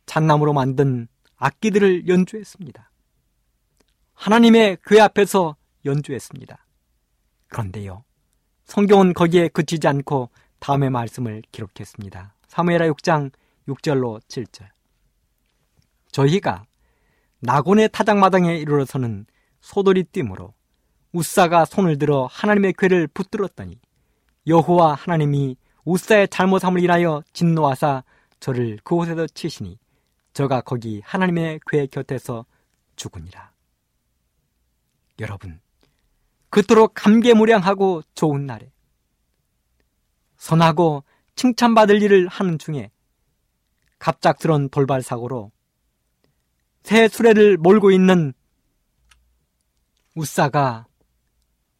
잣나무로 0.06 0.54
만든 0.54 1.08
악기들을 1.38 2.08
연주했습니다. 2.08 2.92
하나님의 4.14 4.78
궤 4.86 5.00
앞에서 5.02 5.56
연주했습니다. 5.86 6.66
그런데요, 7.48 8.04
성경은 8.66 9.14
거기에 9.14 9.50
그치지 9.50 9.88
않고 9.88 10.30
다음의 10.60 10.90
말씀을 10.90 11.44
기록했습니다. 11.52 12.36
사무엘하 12.48 12.88
6장 12.88 13.32
6절로 13.68 14.22
7절. 14.28 14.68
저희가 16.12 16.66
나곤의 17.40 17.90
타작마당에 17.92 18.58
이르러서는 18.58 19.26
소돌이 19.60 20.06
띠므로 20.06 20.54
우사가 21.12 21.66
손을 21.66 21.98
들어 21.98 22.28
하나님의 22.32 22.74
궤를 22.78 23.08
붙들었더니 23.08 23.80
여호와 24.48 24.96
하나님이 24.96 25.58
우사의 25.86 26.28
잘못함을 26.30 26.84
인하여 26.84 27.24
진노하사 27.34 28.04
저를 28.40 28.80
그곳에서 28.84 29.28
치시니 29.28 29.78
저가 30.36 30.60
거기 30.60 31.02
하나님의 31.06 31.62
궤 31.66 31.88
곁에서 31.88 32.46
죽으니라. 32.98 33.54
여러분, 35.20 35.62
그토록 36.50 36.92
감개무량하고 36.94 38.02
좋은 38.16 38.46
날에 38.46 38.70
선하고 40.36 41.06
칭찬받을 41.36 42.02
일을 42.02 42.28
하는 42.28 42.60
중에 42.60 42.92
갑작스런 43.98 44.68
돌발 44.70 45.02
사고로 45.02 45.54
새 46.84 47.08
수레를 47.08 47.56
몰고 47.56 47.92
있는 47.92 48.34
우사가 50.16 50.86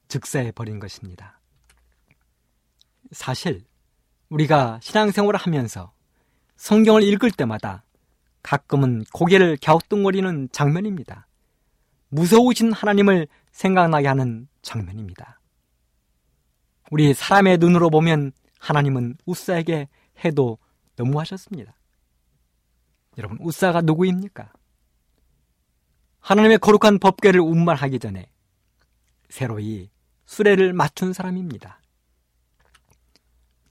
즉사해 0.08 0.54
버린 0.54 0.80
것입니다. 0.80 1.42
사실 3.12 3.66
우리가 4.30 4.80
신앙생활을 4.82 5.38
하면서 5.38 5.94
성경을 6.56 7.04
읽을 7.04 7.32
때마다 7.32 7.84
가끔은 8.46 9.04
고개를 9.12 9.58
갸우뚱거리는 9.58 10.50
장면입니다. 10.52 11.28
무서우신 12.10 12.74
하나님을 12.74 13.28
생각나게 13.52 14.08
하는 14.08 14.48
장면입니다. 14.62 15.40
우리 16.92 17.16
사람의 17.16 17.58
눈으로 17.58 17.90
보면 17.90 18.32
하나님은 18.60 19.18
우사에게 19.26 19.90
해도 20.24 20.60
너무하셨습니다. 20.96 21.76
여러분, 23.18 23.40
우사가 23.42 23.82
누구입니까? 23.82 24.54
하나님의 26.20 26.60
거룩한 26.60 27.00
법궤를 27.00 27.40
운반하기 27.40 27.98
전에 27.98 28.30
새로이 29.30 29.90
수레를 30.28 30.74
맞춘 30.74 31.14
사람입니다. 31.14 31.82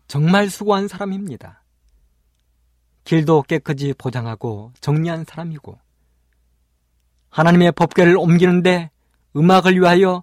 정말 0.09 0.51
수고한 0.51 0.89
사람입니다. 0.89 1.64
길도 3.05 3.43
깨끗이 3.43 3.95
보장하고 3.97 4.73
정리한 4.81 5.25
사람이고 5.25 5.79
하나님의 7.31 7.73
법궤를 7.73 8.17
옮기는데 8.17 8.91
음악을 9.37 9.75
위하여 9.75 10.23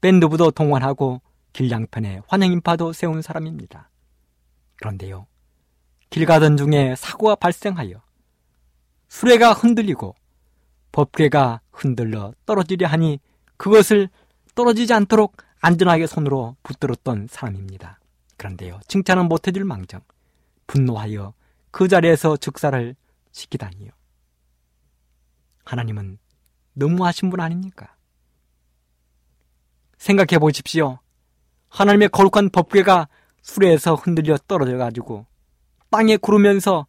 밴드부도 0.00 0.50
동원하고 0.50 1.20
길 1.52 1.70
양편에 1.70 2.22
환영인파도 2.28 2.92
세운 2.92 3.22
사람입니다. 3.22 3.90
그런데요, 4.76 5.26
길 6.10 6.26
가던 6.26 6.56
중에 6.56 6.94
사고가 6.96 7.34
발생하여 7.36 8.02
수레가 9.08 9.52
흔들리고 9.52 10.14
법궤가 10.92 11.60
흔들려 11.72 12.32
떨어지려 12.44 12.86
하니 12.88 13.20
그것을 13.56 14.08
떨어지지 14.54 14.92
않도록 14.92 15.36
안전하게 15.60 16.06
손으로 16.06 16.56
붙들었던 16.62 17.28
사람입니다. 17.30 18.00
그런데요, 18.36 18.80
칭찬은 18.88 19.28
못해줄 19.28 19.64
망정 19.64 20.00
분노하여 20.66 21.32
그 21.76 21.88
자리에서 21.88 22.38
즉사를 22.38 22.96
시키다니요. 23.32 23.90
하나님은 25.66 26.16
너무하신 26.72 27.28
분 27.28 27.40
아닙니까? 27.40 27.94
생각해 29.98 30.38
보십시오. 30.38 31.00
하나님의 31.68 32.08
거룩한 32.08 32.48
법궤가 32.48 33.08
수레에서 33.42 33.94
흔들려 33.94 34.38
떨어져 34.48 34.78
가지고 34.78 35.26
땅에 35.90 36.16
구르면서 36.16 36.86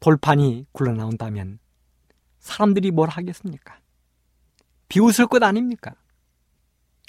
돌판이 0.00 0.66
굴러나온다면 0.72 1.58
사람들이 2.40 2.90
뭘 2.90 3.08
하겠습니까? 3.08 3.80
비웃을 4.88 5.28
것 5.28 5.42
아닙니까? 5.42 5.94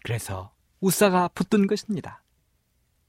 그래서 0.01 0.53
우사가 0.79 1.27
붙든 1.27 1.67
것입니다. 1.67 2.23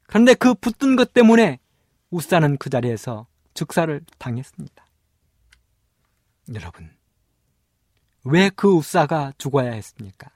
그런데 0.09 0.35
그 0.35 0.55
붙든 0.55 0.97
것 0.97 1.13
때문에 1.13 1.61
우사는 2.11 2.57
그 2.59 2.71
자리에서 2.71 3.27
즉사를 3.55 4.01
당했습니다. 4.19 4.87
여러분, 6.55 6.91
왜 8.25 8.51
그 8.51 8.69
우사가 8.73 9.33
죽어야 9.39 9.73
했습니까? 9.73 10.31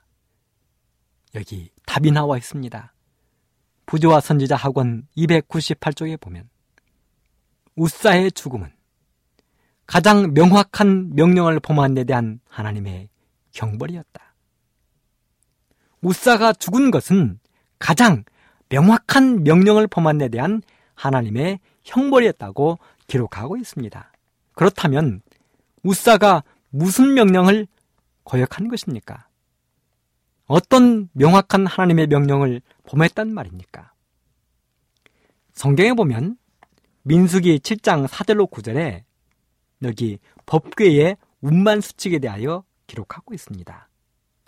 여기 1.34 1.70
답이 1.86 2.10
나와 2.10 2.36
있습니다. 2.36 2.92
부조와 3.86 4.20
선지자 4.20 4.56
학원 4.56 5.06
298쪽에 5.16 6.20
보면 6.20 6.48
우사의 7.76 8.32
죽음은 8.32 8.70
가장 9.86 10.32
명확한 10.34 11.14
명령을 11.14 11.60
범한 11.60 11.94
데 11.94 12.04
대한 12.04 12.40
하나님의 12.48 13.08
경벌이었다. 13.52 14.34
우사가 16.02 16.52
죽은 16.52 16.90
것은 16.90 17.38
가장 17.78 18.24
명확한 18.68 19.42
명령을 19.44 19.86
범한 19.86 20.18
데 20.18 20.28
대한 20.28 20.62
하나님의 20.94 21.60
형벌이었다고 21.84 22.78
기록하고 23.06 23.56
있습니다. 23.56 24.12
그렇다면 24.54 25.22
우사가 25.82 26.44
무슨 26.70 27.14
명령을 27.14 27.66
거역한 28.24 28.68
것입니까? 28.68 29.28
어떤 30.46 31.08
명확한 31.12 31.66
하나님의 31.66 32.06
명령을 32.08 32.60
범했단 32.84 33.32
말입니까? 33.32 33.92
성경에 35.52 35.92
보면 35.92 36.36
민수기 37.02 37.58
7장 37.58 38.06
4절로 38.06 38.50
9절에 38.50 39.02
여기 39.82 40.18
법궤의 40.46 41.16
운만 41.40 41.80
수칙에 41.80 42.18
대하여 42.18 42.64
기록하고 42.86 43.34
있습니다. 43.34 43.88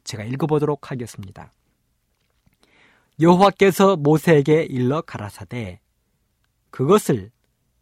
제가 0.05 0.25
읽어보도록 0.25 0.91
하겠습니다. 0.91 1.51
여호와께서 3.21 3.97
모세에게 3.97 4.63
일러 4.65 5.01
가라사대 5.01 5.81
그것을 6.75 7.31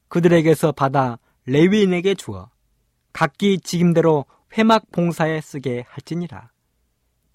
그들에게서 0.09 0.73
받아 0.73 1.19
레위인에게 1.47 2.15
주어 2.15 2.51
각기 3.15 3.59
직임대로 3.59 4.27
회막 4.53 4.93
봉사에 4.93 5.41
쓰게 5.41 5.87
할지니라. 5.89 6.51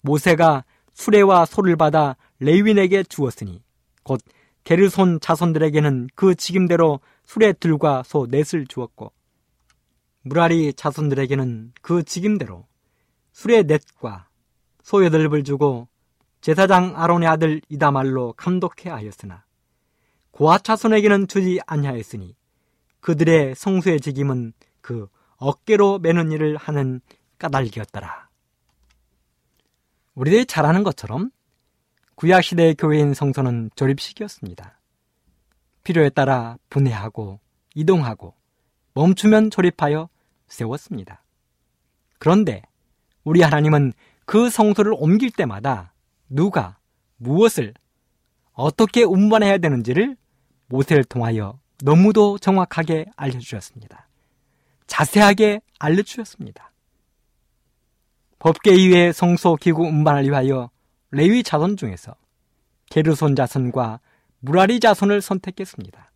모세가 0.02 0.64
수레와 0.94 1.46
소를 1.46 1.74
받아 1.74 2.14
레위인에게 2.38 3.02
주었으니 3.02 3.60
곧 4.04 4.20
게르손 4.62 5.18
자손들에게는 5.18 6.10
그 6.14 6.36
직임대로 6.36 7.00
수레 7.24 7.54
들과 7.54 8.04
소 8.04 8.28
넷을 8.30 8.68
주었고 8.68 9.12
무라리 10.22 10.72
자손들에게는 10.74 11.72
그 11.82 12.04
직임대로 12.04 12.68
수레 13.32 13.64
넷과 13.64 14.28
소 14.84 15.04
여덟을 15.04 15.42
주고 15.42 15.88
제사장 16.40 16.92
아론의 16.94 17.28
아들 17.28 17.60
이다말로 17.68 18.34
감독해 18.34 18.90
하였으나 18.90 19.47
고아 20.38 20.58
차손에게는 20.58 21.26
주지 21.26 21.58
아니하였으니 21.66 22.36
그들의 23.00 23.56
성수의 23.56 24.00
직임은 24.00 24.52
그 24.80 25.08
어깨로 25.38 25.98
매는 25.98 26.30
일을 26.30 26.56
하는 26.56 27.00
까닭이었더라. 27.38 28.28
우리들이 30.14 30.46
잘 30.46 30.64
아는 30.64 30.84
것처럼 30.84 31.32
구약시대의 32.14 32.76
교회인 32.76 33.14
성소는 33.14 33.70
조립식이었습니다. 33.74 34.78
필요에 35.82 36.08
따라 36.08 36.56
분해하고 36.70 37.40
이동하고 37.74 38.32
멈추면 38.94 39.50
조립하여 39.50 40.08
세웠습니다. 40.46 41.24
그런데 42.20 42.62
우리 43.24 43.42
하나님은 43.42 43.92
그 44.24 44.50
성소를 44.50 44.94
옮길 44.98 45.32
때마다 45.32 45.92
누가 46.28 46.78
무엇을 47.16 47.74
어떻게 48.52 49.02
운반해야 49.02 49.58
되는지를 49.58 50.16
모세를 50.68 51.04
통하여 51.04 51.58
너무도 51.82 52.38
정확하게 52.38 53.06
알려주셨습니다. 53.16 54.08
자세하게 54.86 55.60
알려주셨습니다. 55.78 56.72
법계 58.38 58.74
이외의 58.74 59.12
성소 59.12 59.56
기구 59.56 59.84
운반을 59.84 60.24
위하여 60.24 60.70
레위 61.10 61.42
자손 61.42 61.76
중에서 61.76 62.14
게르손 62.90 63.36
자손과 63.36 64.00
무라리 64.40 64.80
자손을 64.80 65.20
선택했습니다. 65.20 66.10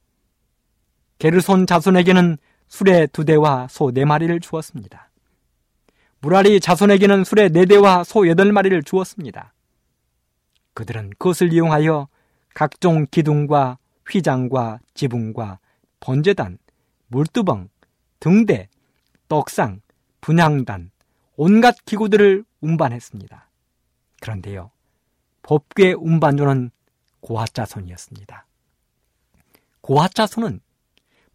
게르손 1.19 1.67
자손에게는 1.67 2.38
수레 2.69 3.07
두 3.09 3.25
대와 3.25 3.67
소 3.69 3.93
네 3.93 4.05
마리를 4.05 4.38
주었습니다. 4.41 5.11
무라리 6.21 6.61
자손에게는 6.61 7.25
수레 7.25 7.49
네 7.49 7.67
대와 7.67 8.05
소 8.05 8.29
여덟 8.29 8.53
마리를 8.53 8.83
주었습니다. 8.85 9.53
그들은 10.75 11.11
그것을 11.19 11.53
이용하여 11.53 12.09
각종 12.55 13.07
기둥과 13.11 13.79
휘장과 14.12 14.81
지붕과 14.94 15.59
번제단, 16.01 16.59
물두벙, 17.09 17.68
등대, 18.20 18.68
떡상, 19.29 19.81
분향단, 20.20 20.90
온갖 21.37 21.77
기구들을 21.85 22.44
운반했습니다. 22.61 23.48
그런데요, 24.20 24.70
법궤 25.42 25.94
운반조는 25.94 26.70
고하자손이었습니다. 27.20 28.46
고하자손은 29.81 30.61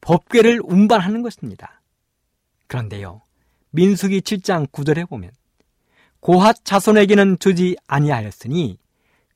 법궤를 0.01 0.61
운반하는 0.63 1.21
것입니다. 1.21 1.81
그런데요, 2.67 3.21
민수기 3.71 4.21
7장 4.21 4.69
9절에 4.71 5.09
보면 5.09 5.31
고핫 6.19 6.63
자손에게는 6.63 7.39
주지 7.39 7.75
아니하였으니 7.87 8.77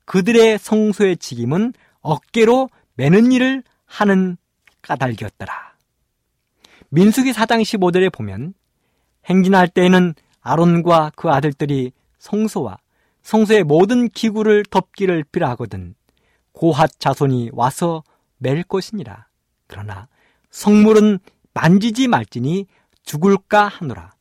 그들의 0.06 0.58
성소의 0.58 1.18
직임은 1.18 1.74
어깨로 2.02 2.70
매는 3.02 3.32
일을 3.32 3.64
하는 3.86 4.38
까닭이었더라. 4.84 5.74
민수기 6.90 7.32
4장 7.32 7.64
15절에 7.64 8.14
보면 8.14 8.54
행진할 9.26 9.70
때에는 9.70 10.14
아론과 10.42 11.14
그 11.16 11.32
아들들이 11.32 11.94
성소와 12.20 12.78
성소의 13.24 13.64
모든 13.64 14.08
기구를 14.08 14.64
덮기를 14.70 15.24
비라하거든 15.32 15.96
고핫 16.52 17.00
자손이 17.00 17.50
와서 17.54 18.04
맬 18.38 18.62
것이니라. 18.62 19.26
그러나 19.66 20.08
성물은 20.52 21.18
만지지 21.56 22.08
말지니 22.08 22.68
죽을까 23.02 23.68
하노라. 23.68 24.12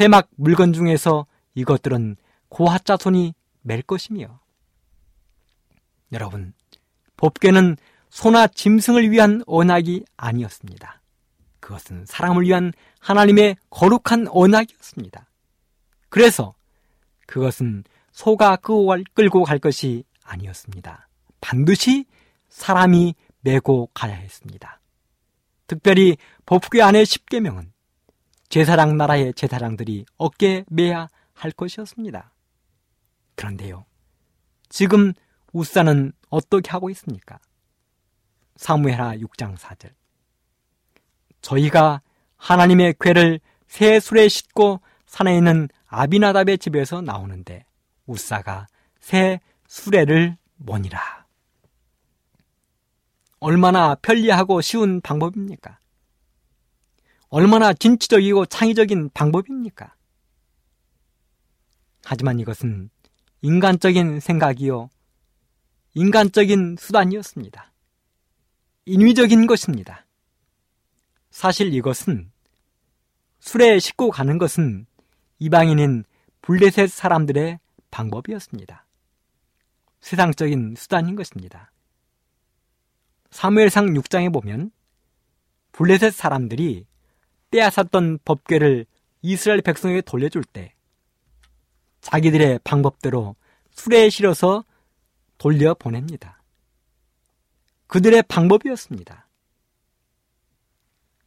회막 0.00 0.30
물건 0.34 0.72
중에서 0.72 1.26
이것들은 1.54 2.16
고핫 2.48 2.84
자손이 2.84 3.34
맬 3.62 3.82
것이며. 3.82 4.40
여러분, 6.10 6.54
법궤는 7.16 7.76
소나 8.10 8.46
짐승을 8.46 9.10
위한 9.10 9.42
언약이 9.46 10.04
아니었습니다. 10.16 11.00
그것은 11.60 12.04
사람을 12.06 12.44
위한 12.44 12.72
하나님의 13.00 13.56
거룩한 13.70 14.28
언약이었습니다. 14.28 15.26
그래서 16.10 16.54
그것은 17.26 17.84
소가 18.12 18.56
끌고 18.56 19.44
갈 19.44 19.58
것이 19.58 20.04
아니었습니다. 20.22 21.08
반드시 21.40 22.04
사람이 22.48 23.14
메고 23.40 23.88
가야 23.94 24.14
했습니다. 24.14 24.80
특별히 25.66 26.16
법궤 26.46 26.82
안의 26.82 27.06
십계명은 27.06 27.72
제사장 28.48 28.96
나라의 28.96 29.34
제사장들이 29.34 30.04
어깨에 30.16 30.64
매야 30.68 31.08
할 31.32 31.50
것이었습니다. 31.50 32.32
그런데요, 33.34 33.84
지금 34.68 35.12
우사는 35.54 36.12
어떻게 36.30 36.70
하고 36.70 36.90
있습니까? 36.90 37.38
사무엘하 38.56 39.16
6장 39.16 39.56
4절. 39.56 39.92
저희가 41.40 42.02
하나님의 42.36 42.96
괴를 43.00 43.40
새 43.68 44.00
술에 44.00 44.28
싣고 44.28 44.80
산에 45.06 45.36
있는 45.36 45.68
아비나답의 45.86 46.58
집에서 46.58 47.00
나오는데 47.00 47.64
우사가 48.06 48.66
새 48.98 49.40
수레를 49.68 50.36
모니라. 50.56 51.24
얼마나 53.38 53.94
편리하고 53.94 54.60
쉬운 54.60 55.00
방법입니까? 55.00 55.78
얼마나 57.28 57.72
진취적이고 57.72 58.46
창의적인 58.46 59.10
방법입니까? 59.14 59.94
하지만 62.04 62.40
이것은 62.40 62.90
인간적인 63.42 64.20
생각이요. 64.20 64.88
인간적인 65.94 66.76
수단이었습니다. 66.78 67.72
인위적인 68.86 69.46
것입니다. 69.46 70.04
사실 71.30 71.72
이것은 71.72 72.32
술에 73.38 73.78
싣고 73.78 74.10
가는 74.10 74.38
것은 74.38 74.86
이방인인 75.38 76.04
블레셋 76.42 76.90
사람들의 76.90 77.60
방법이었습니다. 77.90 78.86
세상적인 80.00 80.74
수단인 80.76 81.14
것입니다. 81.14 81.70
사무엘상 83.30 83.86
6장에 83.94 84.32
보면 84.32 84.70
블레셋 85.72 86.12
사람들이 86.12 86.86
빼앗았던 87.50 88.18
법궤를 88.24 88.86
이스라엘 89.22 89.62
백성에게 89.62 90.00
돌려줄 90.02 90.44
때 90.44 90.74
자기들의 92.00 92.60
방법대로 92.64 93.36
술에 93.70 94.10
실어서 94.10 94.64
돌려보냅니다. 95.38 96.42
그들의 97.86 98.22
방법이었습니다. 98.24 99.28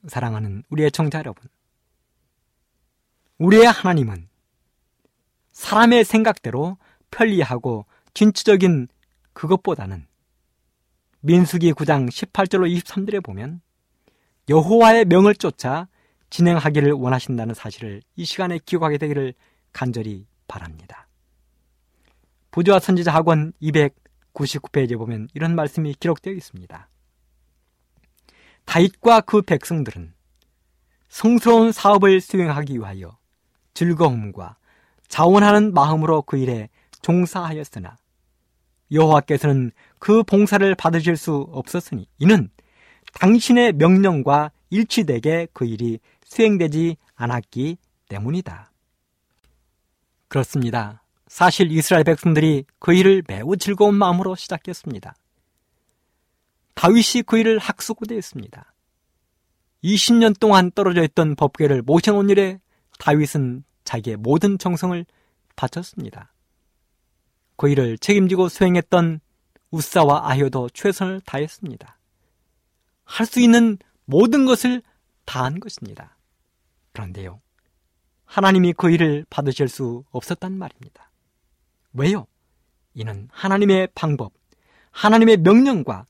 사랑하는 0.07 0.63
우리의 0.69 0.91
청자 0.91 1.19
여러분. 1.19 1.49
우리의 3.37 3.65
하나님은 3.65 4.29
사람의 5.51 6.05
생각대로 6.05 6.77
편리하고 7.11 7.85
진취적인 8.13 8.87
그것보다는 9.33 10.07
민수기 11.21 11.73
9장 11.73 12.09
18절로 12.09 12.71
23절에 12.81 13.23
보면 13.23 13.61
여호와의 14.49 15.05
명을 15.05 15.35
쫓아 15.35 15.87
진행하기를 16.29 16.91
원하신다는 16.91 17.53
사실을 17.53 18.01
이 18.15 18.25
시간에 18.25 18.59
기억하게 18.65 18.97
되기를 18.97 19.33
간절히 19.73 20.25
바랍니다. 20.47 21.06
부조와 22.51 22.79
선지자 22.79 23.13
학원 23.13 23.53
299페이지에 23.61 24.97
보면 24.97 25.27
이런 25.33 25.55
말씀이 25.55 25.93
기록되어 25.93 26.33
있습니다. 26.33 26.89
다윗과 28.65 29.21
그 29.21 29.41
백성들은 29.41 30.13
성스러운 31.09 31.71
사업을 31.71 32.19
수행하기 32.19 32.75
위하여 32.75 33.17
즐거움과 33.73 34.57
자원하는 35.07 35.73
마음으로 35.73 36.21
그 36.23 36.37
일에 36.37 36.69
종사하였으나 37.01 37.95
여호와께서는 38.91 39.71
그 39.99 40.23
봉사를 40.23 40.75
받으실 40.75 41.17
수 41.17 41.47
없었으니 41.51 42.07
이는 42.19 42.49
당신의 43.13 43.73
명령과 43.73 44.51
일치되게 44.69 45.47
그 45.53 45.65
일이 45.65 45.99
수행되지 46.23 46.97
않았기 47.15 47.77
때문이다. 48.09 48.71
그렇습니다. 50.27 51.03
사실 51.27 51.71
이스라엘 51.71 52.03
백성들이 52.03 52.65
그 52.79 52.93
일을 52.93 53.23
매우 53.27 53.57
즐거운 53.57 53.95
마음으로 53.95 54.35
시작했습니다. 54.35 55.15
다윗이 56.75 57.23
그 57.25 57.37
일을 57.37 57.59
학수고대했습니다. 57.59 58.73
20년 59.83 60.39
동안 60.39 60.71
떨어져 60.71 61.03
있던 61.03 61.35
법궤를 61.35 61.81
모셔놓은 61.83 62.29
일에 62.29 62.59
다윗은 62.99 63.63
자기의 63.83 64.17
모든 64.17 64.57
정성을 64.57 65.05
바쳤습니다. 65.55 66.33
그 67.55 67.69
일을 67.69 67.97
책임지고 67.97 68.49
수행했던 68.49 69.19
우사와 69.71 70.29
아효도 70.29 70.69
최선을 70.69 71.21
다했습니다. 71.21 71.97
할 73.05 73.25
수 73.25 73.39
있는 73.39 73.77
모든 74.05 74.45
것을 74.45 74.81
다한 75.25 75.59
것입니다. 75.59 76.17
그런데요, 76.93 77.41
하나님이 78.25 78.73
그 78.73 78.89
일을 78.89 79.25
받으실 79.29 79.67
수 79.67 80.03
없었단 80.11 80.53
말입니다. 80.57 81.06
왜요? 81.93 82.27
이는 82.93 83.27
하나님의 83.31 83.89
방법, 83.95 84.33
하나님의 84.91 85.37
명령과 85.37 86.05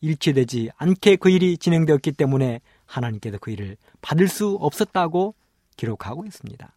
일치되지 0.00 0.70
않게 0.76 1.16
그 1.16 1.30
일이 1.30 1.56
진행되었기 1.56 2.12
때문에 2.12 2.60
하나님께서 2.86 3.38
그 3.38 3.50
일을 3.50 3.76
받을 4.00 4.28
수 4.28 4.56
없었다고 4.60 5.34
기록하고 5.76 6.24
있습니다. 6.26 6.76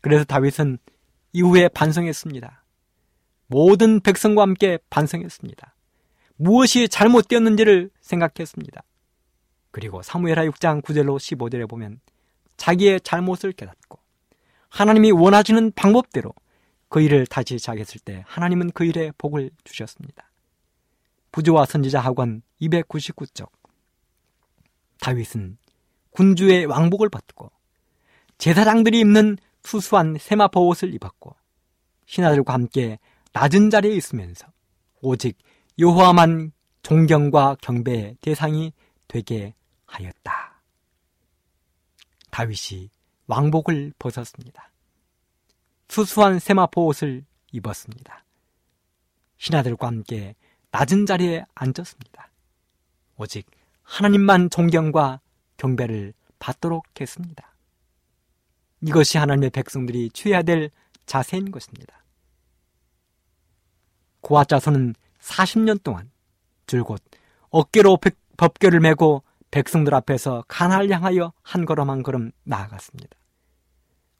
그래서 0.00 0.24
다윗은 0.24 0.78
이후에 1.32 1.68
반성했습니다. 1.68 2.64
모든 3.48 4.00
백성과 4.00 4.42
함께 4.42 4.78
반성했습니다. 4.90 5.74
무엇이 6.36 6.88
잘못되었는지를 6.88 7.90
생각했습니다. 8.00 8.82
그리고 9.70 10.02
사무엘하 10.02 10.46
6장 10.46 10.82
9절로 10.82 11.18
15절에 11.18 11.68
보면 11.68 12.00
자기의 12.56 13.02
잘못을 13.02 13.52
깨닫고 13.52 13.98
하나님이 14.70 15.10
원하시는 15.10 15.72
방법대로 15.72 16.32
그 16.88 17.00
일을 17.00 17.26
다시 17.26 17.58
시작했을 17.58 18.00
때 18.00 18.24
하나님은 18.26 18.70
그 18.72 18.84
일에 18.84 19.12
복을 19.18 19.50
주셨습니다. 19.64 20.30
부조와 21.32 21.66
선지자 21.66 22.00
학원 22.00 22.42
299쪽 22.60 23.50
다윗은 25.00 25.58
군주의 26.10 26.64
왕복을 26.64 27.08
받고 27.10 27.50
제사장들이 28.38 29.00
입는 29.00 29.36
수수한 29.62 30.16
세마포 30.18 30.68
옷을 30.68 30.94
입었고 30.94 31.34
신하들과 32.06 32.54
함께 32.54 32.98
낮은 33.32 33.70
자리에 33.70 33.94
있으면서 33.94 34.46
오직 35.02 35.36
여호와만 35.78 36.52
존경과 36.82 37.56
경배의 37.60 38.16
대상이 38.20 38.72
되게 39.08 39.54
하였다. 39.86 40.62
다윗이 42.30 42.90
왕복을 43.26 43.92
벗었습니다. 43.98 44.70
수수한 45.88 46.38
세마포 46.38 46.86
옷을 46.86 47.24
입었습니다. 47.52 48.24
신하들과 49.38 49.86
함께 49.86 50.34
낮은 50.70 51.06
자리에 51.06 51.44
앉았습니다. 51.54 52.30
오직 53.16 53.46
하나님만 53.82 54.50
존경과 54.50 55.20
경배를 55.56 56.12
받도록 56.38 57.00
했습니다. 57.00 57.54
이것이 58.82 59.18
하나님의 59.18 59.50
백성들이 59.50 60.10
취해야 60.10 60.42
될 60.42 60.70
자세인 61.06 61.50
것입니다. 61.50 62.04
고아자손은 64.20 64.94
40년 65.20 65.82
동안 65.82 66.10
줄곧 66.66 67.02
어깨로 67.50 67.98
법궤를 68.36 68.80
메고 68.80 69.22
백성들 69.50 69.94
앞에서 69.94 70.44
가나를 70.48 70.90
향하여 70.90 71.32
한 71.42 71.64
걸음 71.64 71.90
한 71.90 72.02
걸음 72.02 72.32
나아갔습니다. 72.42 73.16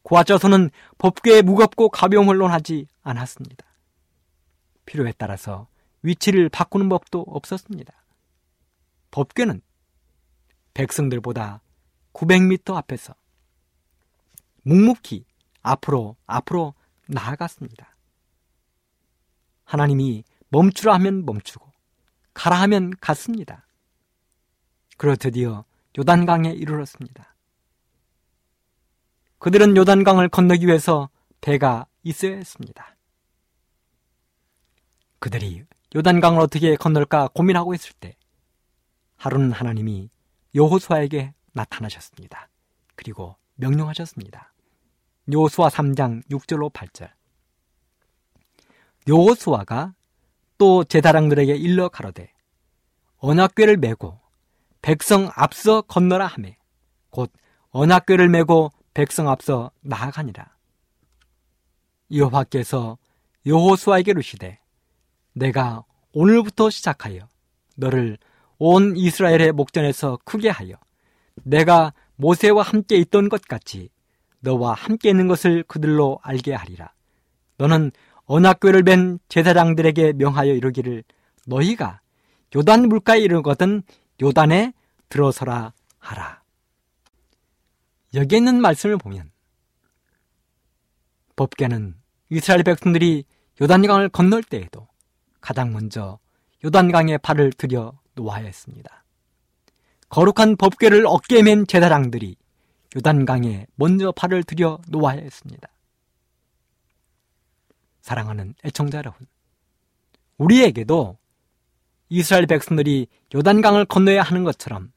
고아자손은 0.07 0.71
법궤에 0.99 1.43
무겁고 1.43 1.89
가벼움을 1.89 2.37
논하지 2.37 2.87
않았습니다. 3.03 3.67
필요에 4.85 5.13
따라서 5.19 5.67
위치를 6.03 6.49
바꾸는 6.49 6.89
법도 6.89 7.25
없었습니다. 7.27 7.93
법궤는 9.11 9.61
백성들보다 10.75 11.61
900m 12.13 12.77
앞에서 12.77 13.17
묵묵히 14.63 15.25
앞으로 15.63 16.15
앞으로 16.27 16.75
나아갔습니다. 17.09 17.97
하나님이 19.65 20.23
멈추라 20.51 20.95
하면 20.95 21.27
멈추고 21.27 21.73
가라 22.33 22.61
하면 22.61 22.93
갔습니다. 23.01 23.67
그리고 24.99 25.17
드디어 25.17 25.65
요단강에 25.99 26.53
이르렀습니다. 26.53 27.36
그들은 29.39 29.77
요단강을 29.77 30.29
건너기 30.29 30.67
위해서 30.67 31.09
배가 31.41 31.87
있어야 32.03 32.37
했습니다. 32.37 32.97
그들이 35.19 35.65
요단강을 35.95 36.41
어떻게 36.41 36.77
건널까 36.77 37.29
고민하고 37.35 37.75
있을 37.75 37.93
때 38.01 38.17
하루는 39.17 39.53
하나님이 39.53 40.11
여호수아에게 40.55 41.35
나타나셨습니다. 41.53 42.49
그리고 42.95 43.37
명령하셨습니다. 43.57 44.53
여호수아 45.33 45.69
3장 45.69 46.25
6절로 46.31 46.73
8절. 46.73 47.11
여호수아가 49.09 49.95
또 50.59 50.85
제사장들에게 50.85 51.55
일러 51.55 51.89
가로되 51.89 52.33
언약궤를 53.19 53.77
메고 53.77 54.19
백성 54.83 55.31
앞서 55.35 55.83
건너라 55.83 56.27
하매 56.27 56.57
곧 57.11 57.33
언약궤를 57.71 58.29
메고 58.29 58.73
백성 58.97 59.29
앞서 59.29 59.71
나아가니라. 59.83 60.47
여호와께서 62.11 62.97
여호수아에게 63.45 64.15
루시되 64.15 64.59
내가 65.35 65.85
오늘부터 66.15 66.71
시작하여 66.71 67.29
너를 67.77 68.17
온 68.57 68.97
이스라엘의 68.97 69.53
목전에서 69.53 70.19
크게 70.25 70.49
하여 70.49 70.77
내가 71.43 71.93
모세와 72.15 72.63
함께 72.63 72.97
있던 72.97 73.29
것 73.29 73.43
같이 73.43 73.91
너와 74.41 74.73
함께 74.73 75.11
있는 75.11 75.29
것을 75.29 75.63
그들로 75.65 76.19
알게 76.23 76.55
하리라. 76.55 76.91
너는 77.59 77.93
언약궤를 78.25 78.83
벤 78.83 79.19
제사장들에게 79.29 80.15
명하여 80.15 80.55
이르기를 80.55 81.05
너희가 81.47 82.01
요단 82.57 82.89
물가에 82.89 83.19
이르거든 83.21 83.83
요단에 84.23 84.73
들어서라 85.11 85.75
하라. 85.99 86.46
여기 88.17 88.37
있는 88.37 88.61
말씀을 88.61 88.97
보면 88.97 89.31
법계는 91.37 91.95
이스라엘 92.31 92.63
백성들이 92.65 93.25
요단강을 93.61 94.09
건널 94.09 94.43
때에도 94.43 94.89
가장 95.41 95.73
먼저 95.73 96.19
요단강에 96.65 97.19
발을 97.19 97.53
들여 97.53 98.01
놓아야 98.15 98.45
했습니다. 98.45 99.05
거룩한 100.09 100.57
법궤를 100.57 101.05
어깨에 101.07 101.43
맨 101.43 101.67
제사장들이 101.67 102.37
요단강에 102.97 103.67
먼저 103.75 104.13
발을 104.13 104.45
들여 104.45 104.81
놓아야 104.89 105.21
했습니다. 105.21 105.69
사랑하는 108.01 108.55
애청자 108.65 108.99
여러분, 108.99 109.27
우리에게도 110.39 111.19
이스라엘 112.09 112.47
백성들이 112.47 113.09
요단강을 113.35 113.85
건너야 113.85 114.23
하는 114.23 114.45
것처럼 114.45 114.93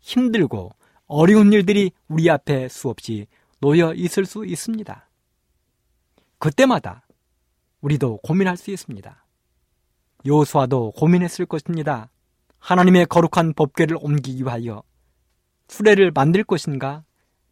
힘들고 0.00 0.72
어려운 1.12 1.52
일들이 1.52 1.92
우리 2.08 2.30
앞에 2.30 2.68
수없이 2.68 3.26
놓여 3.60 3.92
있을 3.92 4.24
수 4.24 4.46
있습니다. 4.46 5.10
그때마다 6.38 7.06
우리도 7.82 8.18
고민할 8.22 8.56
수 8.56 8.70
있습니다. 8.70 9.24
요수아도 10.26 10.92
고민했을 10.92 11.44
것입니다. 11.44 12.08
하나님의 12.58 13.06
거룩한 13.06 13.52
법궤를 13.52 13.98
옮기기 14.00 14.42
위하여 14.44 14.82
수레를 15.68 16.12
만들 16.12 16.44
것인가? 16.44 17.04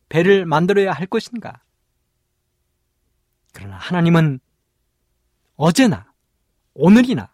배를 0.08 0.46
만들어야 0.46 0.92
할 0.92 1.06
것인가? 1.06 1.62
그러나 3.52 3.76
하나님은 3.76 4.40
어제나 5.56 6.10
오늘이나 6.72 7.30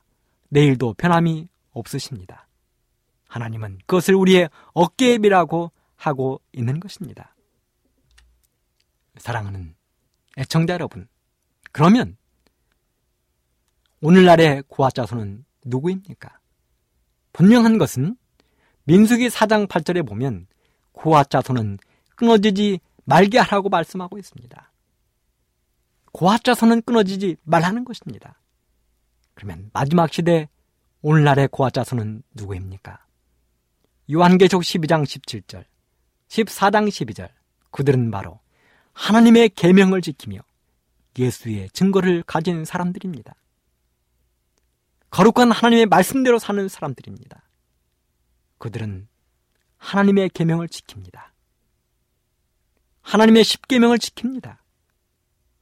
내일도 0.49 0.93
변함이 0.95 1.49
없으십니다. 1.71 2.49
하나님은 3.29 3.79
그것을 3.87 4.17
우리의 4.17 4.51
어깨에 4.73 5.19
비라고 5.19 5.71
하고 5.97 6.41
있는 6.53 6.81
것입니다. 6.81 7.35
사랑하는 9.19 9.75
애청자 10.39 10.75
여러분, 10.75 11.09
그러면 11.73 12.17
오늘날의 14.01 14.65
고아자손은 14.69 15.45
누구입니까? 15.65 16.39
분명한 17.33 17.79
것은 17.79 18.17
민수기 18.85 19.29
4장 19.29 19.67
8절에 19.67 20.07
보면 20.07 20.47
고아자손은 20.93 21.79
끊어지지 22.15 22.81
말게 23.05 23.39
하라고 23.39 23.69
말씀하고 23.69 24.19
있습니다. 24.19 24.73
고아자손은 26.13 26.83
끊어지지 26.83 27.37
말라는 27.43 27.85
것입니다. 27.85 28.41
그러면 29.35 29.71
마지막 29.73 30.13
시대 30.13 30.49
오늘날의 31.03 31.49
고아자손은 31.49 32.23
누구입니까? 32.35 33.05
요한계적 34.11 34.63
12장 34.63 35.05
17절, 35.05 35.65
14장 36.29 36.89
12절 36.89 37.31
그들은 37.71 38.11
바로 38.11 38.41
하나님의 38.93 39.51
계명을 39.51 40.03
지키며 40.03 40.41
예수의 41.19 41.71
증거를 41.71 42.23
가진 42.23 42.65
사람들입니다. 42.65 43.35
거룩한 45.11 45.51
하나님의 45.51 45.87
말씀대로 45.87 46.39
사는 46.39 46.69
사람들입니다. 46.69 47.43
그들은 48.59 49.09
하나님의 49.79 50.31
계명을 50.31 50.69
지킵니다. 50.69 51.31
하나님의 53.03 53.45
십계명을 53.45 53.99
지킵니다. 53.99 54.59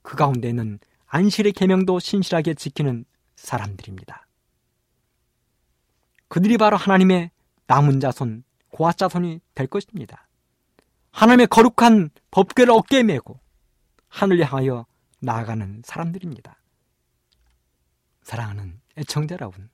그 0.03 0.17
가운데는 0.17 0.79
안실의 1.07 1.53
계명도 1.53 1.99
신실하게 1.99 2.55
지키는 2.55 3.05
사람들입니다. 3.37 4.27
그들이 6.29 6.57
바로 6.57 6.77
하나님의 6.77 7.31
남은 7.67 8.01
자손, 8.01 8.45
고아 8.71 8.93
자손이 8.93 9.41
될 9.55 9.67
것입니다. 9.67 10.27
하나님의 11.15 11.47
거룩한 11.47 12.11
법궤를 12.33 12.73
어깨에 12.73 13.05
메고 13.05 13.39
하늘 14.09 14.45
향하여 14.45 14.85
나아가는 15.21 15.83
사람들입니다. 15.85 16.61
사랑하는 18.23 18.81
애청자 18.97 19.35
여러분, 19.35 19.71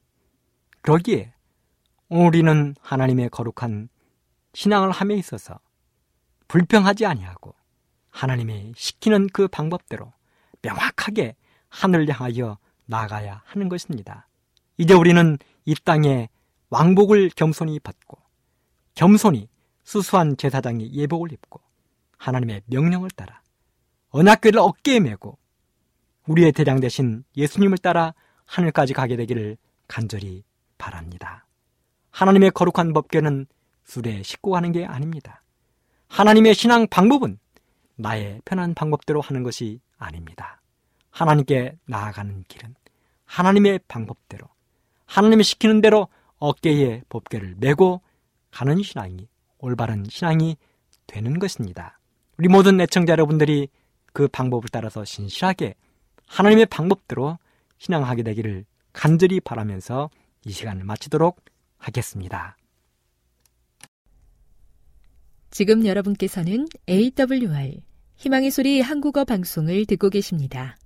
그러기에 0.83 1.33
우리는 2.11 2.75
하나님의 2.83 3.31
거룩한 3.31 3.89
신앙을 4.53 4.91
함에 4.91 5.15
있어서 5.15 5.59
불평하지 6.47 7.07
아니하고 7.07 7.55
하나님의 8.11 8.75
시키는 8.77 9.29
그 9.33 9.49
방법대로 9.49 10.13
명확하게 10.61 11.37
하늘 11.71 12.07
향하여 12.07 12.59
나가야 12.85 13.43
하는 13.47 13.71
것입니다. 13.71 14.29
이제 14.77 14.93
우리는 14.93 15.39
이 15.65 15.75
땅에 15.85 16.29
왕복을 16.69 17.31
겸손히 17.35 17.81
받고 17.81 18.19
겸손히 18.95 19.49
수수한 19.91 20.37
제사장이 20.37 20.93
예복을 20.93 21.33
입고 21.33 21.61
하나님의 22.17 22.63
명령을 22.67 23.11
따라 23.11 23.43
언약궤를 24.11 24.61
어깨에 24.61 25.01
메고 25.01 25.37
우리의 26.29 26.53
대장 26.53 26.79
대신 26.79 27.25
예수님을 27.37 27.79
따라 27.79 28.15
하늘까지 28.45 28.93
가게 28.93 29.17
되기를 29.17 29.57
간절히 29.89 30.45
바랍니다. 30.79 31.45
하나님의 32.13 32.53
거룩한 32.53 32.93
법궤는 32.93 33.47
술에 33.83 34.23
싣고 34.23 34.53
가는 34.53 34.71
게 34.71 34.87
아닙니다. 34.87 35.43
하나님의 36.07 36.55
신앙 36.55 36.87
방법은 36.87 37.41
나의 37.97 38.43
편한 38.45 38.75
방법대로 38.75 39.21
하는 39.21 39.43
것이 39.43 39.81
아닙니다. 39.99 40.63
하나님께 41.11 41.77
나아가는 41.87 42.45
길은 42.47 42.77
하나님의 43.25 43.81
방법대로 43.89 44.47
하나님이 45.07 45.43
시키는 45.43 45.81
대로 45.81 46.07
어깨에 46.39 47.03
법궤를 47.09 47.57
메고 47.59 48.03
가는 48.53 48.81
신앙이 48.81 49.30
올바른 49.61 50.05
신앙이 50.09 50.57
되는 51.07 51.39
것입니다. 51.39 51.99
우리 52.39 52.49
모든 52.49 52.81
애청자 52.81 53.13
여러분들이 53.13 53.69
그 54.13 54.29
방법을 54.29 54.69
따라서 54.71 55.05
신실하게 55.05 55.75
하나님의 56.27 56.67
방법대로 56.67 57.39
신앙하게 57.79 58.23
되기를 58.23 58.65
간절히 58.93 59.41
바라면서 59.41 60.11
이 60.45 60.51
시간을 60.51 60.85
마치도록 60.85 61.41
하겠습니다. 61.79 62.57
지금 65.51 65.85
여러분께서는 65.85 66.67
AWR 66.89 67.81
희망의 68.17 68.51
소리 68.51 68.81
한국어 68.81 69.25
방송을 69.25 69.87
듣고 69.87 70.11
계십니다. 70.11 70.77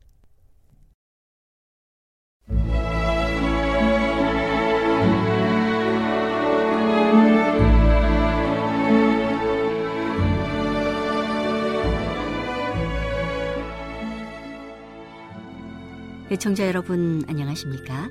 애청자 16.35 16.67
여러분 16.67 17.23
안녕하십니까? 17.29 18.09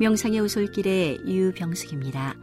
명상의 0.00 0.40
오솔길의 0.40 1.20
유병숙입니다. 1.24 2.34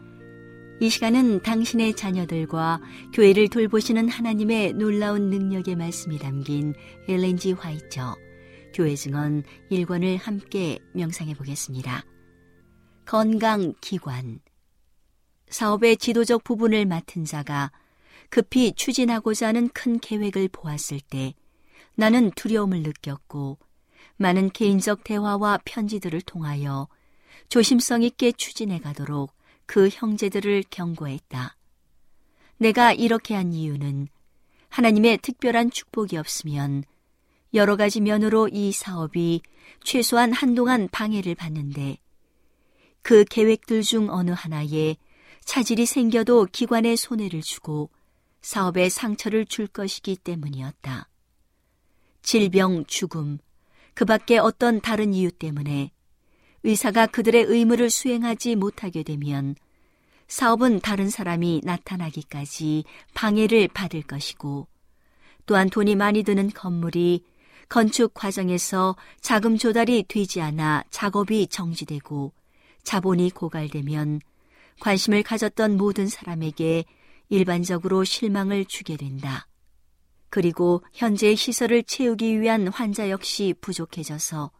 이 0.79 0.89
시간은 0.89 1.41
당신의 1.41 1.97
자녀들과 1.97 2.79
교회를 3.11 3.49
돌보시는 3.49 4.07
하나님의 4.07 4.75
놀라운 4.75 5.29
능력의 5.29 5.75
말씀이 5.75 6.17
담긴 6.17 6.73
엘렌지 7.09 7.51
화이처 7.51 8.15
교회 8.73 8.95
증언 8.95 9.43
1권을 9.69 10.17
함께 10.17 10.79
명상해 10.93 11.33
보겠습니다. 11.33 12.05
건강 13.05 13.73
기관 13.81 14.39
사업의 15.49 15.97
지도적 15.97 16.45
부분을 16.45 16.85
맡은 16.85 17.25
자가 17.25 17.73
급히 18.29 18.71
추진하고자 18.71 19.47
하는 19.49 19.67
큰 19.73 19.99
계획을 19.99 20.47
보았을 20.53 21.01
때 21.01 21.33
나는 21.95 22.31
두려움을 22.31 22.81
느꼈고 22.81 23.57
많은 24.17 24.49
개인적 24.49 25.03
대화와 25.03 25.59
편지들을 25.63 26.21
통하여 26.21 26.87
조심성 27.49 28.03
있게 28.03 28.31
추진해 28.31 28.79
가도록 28.79 29.31
그 29.65 29.89
형제들을 29.89 30.65
경고했다. 30.69 31.55
내가 32.57 32.93
이렇게 32.93 33.35
한 33.35 33.53
이유는 33.53 34.07
하나님의 34.69 35.19
특별한 35.19 35.71
축복이 35.71 36.17
없으면 36.17 36.83
여러 37.53 37.75
가지 37.75 38.01
면으로 38.01 38.49
이 38.51 38.71
사업이 38.71 39.41
최소한 39.83 40.33
한동안 40.33 40.89
방해를 40.91 41.35
받는데 41.35 41.97
그 43.01 43.23
계획들 43.23 43.83
중 43.83 44.09
어느 44.09 44.31
하나에 44.31 44.97
차질이 45.45 45.85
생겨도 45.85 46.47
기관에 46.51 46.95
손해를 46.95 47.41
주고 47.41 47.89
사업에 48.41 48.89
상처를 48.89 49.45
줄 49.45 49.67
것이기 49.67 50.17
때문이었다. 50.17 51.07
질병, 52.21 52.85
죽음, 52.85 53.39
그 53.97 54.05
밖에 54.05 54.37
어떤 54.37 54.79
다른 54.79 55.11
이유 55.11 55.31
때문에 55.31 55.89
의사가 56.61 57.07
그들의 57.07 57.45
의무를 57.45 57.89
수행하지 57.89 58.55
못하게 58.55 59.01
되면 59.01 59.55
사업은 60.27 60.81
다른 60.81 61.09
사람이 61.09 61.61
나타나기까지 61.63 62.83
방해를 63.15 63.69
받을 63.69 64.03
것이고 64.03 64.67
또한 65.47 65.71
돈이 65.71 65.95
많이 65.95 66.21
드는 66.21 66.51
건물이 66.51 67.23
건축 67.69 68.13
과정에서 68.13 68.95
자금 69.19 69.57
조달이 69.57 70.05
되지 70.07 70.41
않아 70.41 70.83
작업이 70.91 71.47
정지되고 71.47 72.33
자본이 72.83 73.31
고갈되면 73.31 74.21
관심을 74.79 75.23
가졌던 75.23 75.75
모든 75.75 76.05
사람에게 76.05 76.85
일반적으로 77.29 78.03
실망을 78.03 78.65
주게 78.65 78.95
된다. 78.95 79.47
그리고 80.29 80.81
현재의 80.93 81.35
시설을 81.35 81.83
채우기 81.83 82.41
위한 82.41 82.67
환자 82.67 83.09
역시 83.09 83.53
부족해져서 83.61 84.51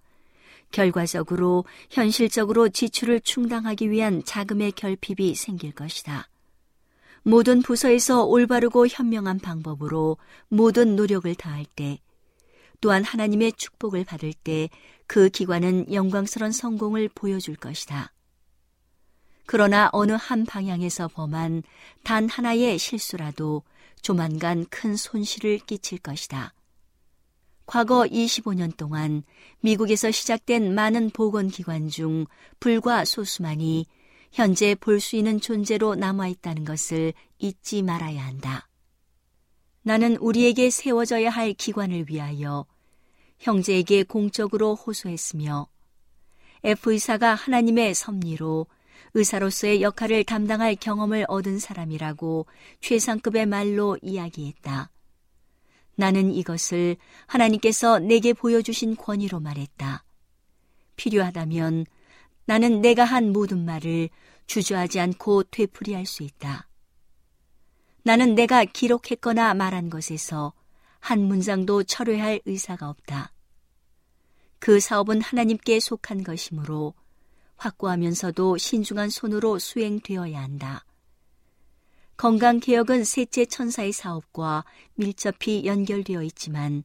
결과적으로 0.71 1.65
현실적으로 1.89 2.69
지출을 2.69 3.21
충당하기 3.21 3.89
위한 3.89 4.23
자금의 4.23 4.73
결핍이 4.73 5.35
생길 5.35 5.71
것이다. 5.71 6.29
모든 7.23 7.61
부서에서 7.61 8.23
올바르고 8.23 8.87
현명한 8.87 9.39
방법으로 9.39 10.17
모든 10.47 10.95
노력을 10.95 11.33
다할 11.35 11.65
때, 11.75 11.99
또한 12.79 13.03
하나님의 13.03 13.53
축복을 13.53 14.05
받을 14.05 14.33
때 14.33 14.69
그 15.07 15.29
기관은 15.29 15.93
영광스러운 15.93 16.51
성공을 16.51 17.09
보여줄 17.15 17.55
것이다. 17.55 18.11
그러나 19.45 19.89
어느 19.93 20.11
한 20.11 20.45
방향에서 20.45 21.07
범한 21.07 21.63
단 22.03 22.27
하나의 22.27 22.77
실수라도 22.77 23.63
조만간 24.01 24.65
큰 24.69 24.95
손실을 24.95 25.59
끼칠 25.59 25.97
것이다. 25.99 26.53
과거 27.65 28.03
25년 28.03 28.75
동안 28.77 29.23
미국에서 29.59 30.09
시작된 30.09 30.73
많은 30.73 31.09
보건기관 31.09 31.89
중 31.89 32.25
불과 32.59 33.03
소수만이 33.03 33.85
현재 34.31 34.75
볼 34.75 34.99
수 34.99 35.15
있는 35.15 35.39
존재로 35.41 35.95
남아있다는 35.95 36.63
것을 36.63 37.13
잊지 37.39 37.81
말아야 37.81 38.25
한다. 38.25 38.67
나는 39.81 40.17
우리에게 40.17 40.69
세워져야 40.69 41.29
할 41.29 41.53
기관을 41.53 42.05
위하여 42.09 42.65
형제에게 43.39 44.03
공적으로 44.03 44.75
호소했으며 44.75 45.67
F 46.63 46.91
의사가 46.91 47.35
하나님의 47.35 47.93
섭리로 47.93 48.67
의사로서의 49.17 49.81
역할을 49.81 50.23
담당할 50.23 50.75
경험을 50.75 51.25
얻은 51.27 51.57
사람이라고 51.57 52.45
최상급의 52.81 53.47
말로 53.47 53.97
이야기했다. 54.03 54.91
나는 55.95 56.31
이것을 56.31 56.97
하나님께서 57.25 57.97
내게 57.97 58.33
보여주신 58.33 58.95
권위로 58.95 59.39
말했다. 59.39 60.03
필요하다면 60.97 61.85
나는 62.45 62.81
내가 62.81 63.03
한 63.03 63.33
모든 63.33 63.65
말을 63.65 64.09
주저하지 64.45 64.99
않고 64.99 65.43
되풀이할 65.45 66.05
수 66.05 66.21
있다. 66.21 66.67
나는 68.03 68.35
내가 68.35 68.63
기록했거나 68.65 69.55
말한 69.55 69.89
것에서 69.89 70.53
한 70.99 71.21
문장도 71.21 71.83
철회할 71.83 72.41
의사가 72.45 72.87
없다. 72.87 73.33
그 74.59 74.79
사업은 74.79 75.21
하나님께 75.21 75.79
속한 75.79 76.23
것이므로 76.23 76.93
확고하면서도 77.57 78.57
신중한 78.57 79.09
손으로 79.09 79.59
수행되어야 79.59 80.41
한다. 80.41 80.85
건강개혁은 82.17 83.03
셋째 83.03 83.45
천사의 83.45 83.91
사업과 83.91 84.65
밀접히 84.95 85.65
연결되어 85.65 86.23
있지만 86.23 86.83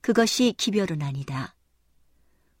그것이 0.00 0.54
기별은 0.56 1.02
아니다. 1.02 1.54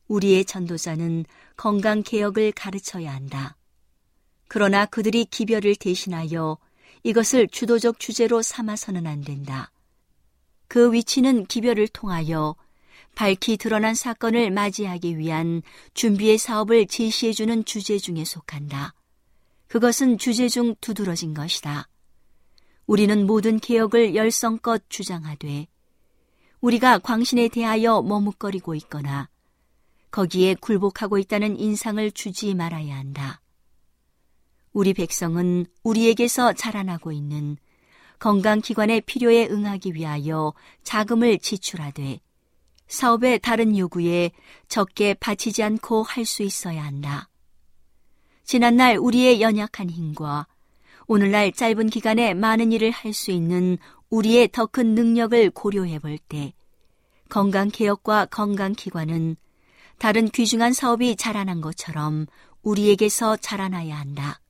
우리의 0.08 0.44
전도자는 0.44 1.24
건강개혁을 1.56 2.52
가르쳐야 2.52 3.14
한다. 3.14 3.56
그러나 4.48 4.84
그들이 4.84 5.24
기별을 5.24 5.76
대신하여 5.76 6.58
이것을 7.04 7.48
주도적 7.48 7.98
주제로 7.98 8.42
삼아서는 8.42 9.06
안 9.06 9.22
된다. 9.22 9.70
그 10.68 10.92
위치는 10.92 11.46
기별을 11.46 11.88
통하여 11.88 12.56
밝히 13.14 13.56
드러난 13.56 13.94
사건을 13.94 14.50
맞이하기 14.50 15.18
위한 15.18 15.62
준비의 15.94 16.38
사업을 16.38 16.86
제시해주는 16.86 17.64
주제 17.64 17.98
중에 17.98 18.24
속한다. 18.24 18.94
그것은 19.68 20.18
주제 20.18 20.48
중 20.48 20.74
두드러진 20.80 21.34
것이다. 21.34 21.88
우리는 22.86 23.26
모든 23.26 23.60
개혁을 23.60 24.14
열성껏 24.16 24.82
주장하되 24.88 25.68
우리가 26.60 26.98
광신에 26.98 27.48
대하여 27.48 28.02
머뭇거리고 28.02 28.74
있거나 28.74 29.28
거기에 30.10 30.54
굴복하고 30.54 31.18
있다는 31.18 31.58
인상을 31.58 32.10
주지 32.10 32.54
말아야 32.54 32.96
한다. 32.96 33.40
우리 34.72 34.92
백성은 34.92 35.66
우리에게서 35.82 36.52
자라나고 36.52 37.12
있는 37.12 37.56
건강기관의 38.18 39.02
필요에 39.02 39.46
응하기 39.48 39.94
위하여 39.94 40.52
자금을 40.82 41.38
지출하되 41.38 42.20
사업의 42.90 43.38
다른 43.38 43.78
요구에 43.78 44.32
적게 44.68 45.14
바치지 45.14 45.62
않고 45.62 46.02
할 46.02 46.26
수 46.26 46.42
있어야 46.42 46.84
한다. 46.84 47.28
지난날 48.44 48.96
우리의 48.96 49.40
연약한 49.40 49.88
힘과 49.88 50.46
오늘날 51.06 51.52
짧은 51.52 51.88
기간에 51.88 52.34
많은 52.34 52.72
일을 52.72 52.90
할 52.90 53.14
수 53.14 53.30
있는 53.30 53.78
우리의 54.10 54.48
더 54.48 54.66
큰 54.66 54.94
능력을 54.94 55.50
고려해 55.50 56.00
볼 56.00 56.18
때 56.18 56.52
건강개혁과 57.28 58.26
건강기관은 58.26 59.36
다른 59.98 60.28
귀중한 60.28 60.72
사업이 60.72 61.14
자라난 61.14 61.60
것처럼 61.60 62.26
우리에게서 62.62 63.36
자라나야 63.36 63.96
한다. 63.96 64.40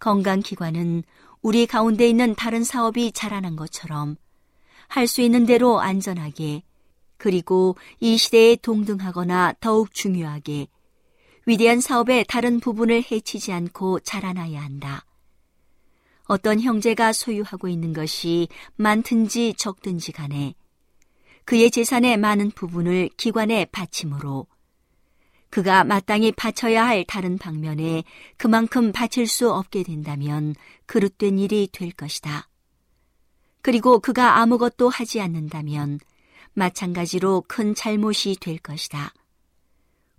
건강기관은 0.00 1.02
우리 1.42 1.66
가운데 1.66 2.08
있는 2.08 2.34
다른 2.34 2.64
사업이 2.64 3.12
자라난 3.12 3.54
것처럼 3.54 4.16
할 4.88 5.06
수 5.06 5.20
있는 5.20 5.44
대로 5.44 5.80
안전하게 5.80 6.62
그리고 7.18 7.76
이 8.00 8.16
시대에 8.16 8.56
동등하거나 8.56 9.54
더욱 9.60 9.92
중요하게 9.92 10.68
위대한 11.46 11.80
사업의 11.80 12.26
다른 12.28 12.60
부분을 12.60 13.04
해치지 13.10 13.52
않고 13.52 14.00
자라나야 14.00 14.62
한다. 14.62 15.04
어떤 16.24 16.60
형제가 16.60 17.12
소유하고 17.12 17.68
있는 17.68 17.92
것이 17.92 18.48
많든지 18.76 19.54
적든지 19.56 20.12
간에 20.12 20.54
그의 21.44 21.70
재산의 21.70 22.18
많은 22.18 22.50
부분을 22.50 23.08
기관에 23.16 23.64
바침으로 23.64 24.46
그가 25.48 25.84
마땅히 25.84 26.30
바쳐야 26.30 26.86
할 26.86 27.04
다른 27.04 27.38
방면에 27.38 28.04
그만큼 28.36 28.92
바칠 28.92 29.26
수 29.26 29.50
없게 29.50 29.82
된다면 29.82 30.54
그릇된 30.84 31.38
일이 31.38 31.66
될 31.72 31.90
것이다. 31.90 32.48
그리고 33.62 33.98
그가 33.98 34.36
아무것도 34.36 34.90
하지 34.90 35.22
않는다면 35.22 36.00
마찬가지로 36.58 37.44
큰 37.48 37.74
잘못이 37.74 38.36
될 38.40 38.58
것이다. 38.58 39.12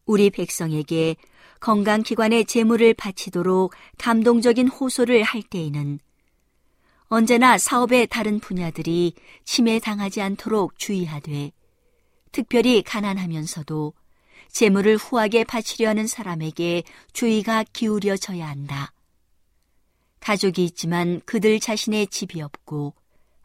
우리 0.05 0.29
백성에게 0.29 1.15
건강기관의 1.59 2.45
재물을 2.45 2.93
바치도록 2.93 3.73
감동적인 3.97 4.69
호소를 4.69 5.23
할 5.23 5.43
때에는 5.43 5.99
언제나 7.09 7.57
사업의 7.57 8.07
다른 8.07 8.39
분야들이 8.39 9.13
침해당하지 9.43 10.21
않도록 10.21 10.77
주의하되 10.79 11.51
특별히 12.31 12.81
가난하면서도 12.83 13.93
재물을 14.49 14.95
후하게 14.97 15.43
바치려 15.43 15.89
하는 15.89 16.07
사람에게 16.07 16.83
주의가 17.13 17.63
기울여져야 17.73 18.47
한다. 18.47 18.91
가족이 20.19 20.63
있지만 20.65 21.21
그들 21.25 21.59
자신의 21.59 22.07
집이 22.07 22.41
없고 22.41 22.93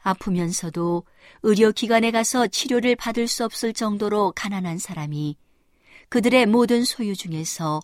아프면서도 0.04 1.04
의료기관에 1.42 2.10
가서 2.10 2.46
치료를 2.46 2.94
받을 2.94 3.26
수 3.26 3.44
없을 3.44 3.72
정도로 3.72 4.32
가난한 4.36 4.78
사람이 4.78 5.36
그들의 6.10 6.46
모든 6.46 6.84
소유 6.84 7.16
중에서 7.16 7.80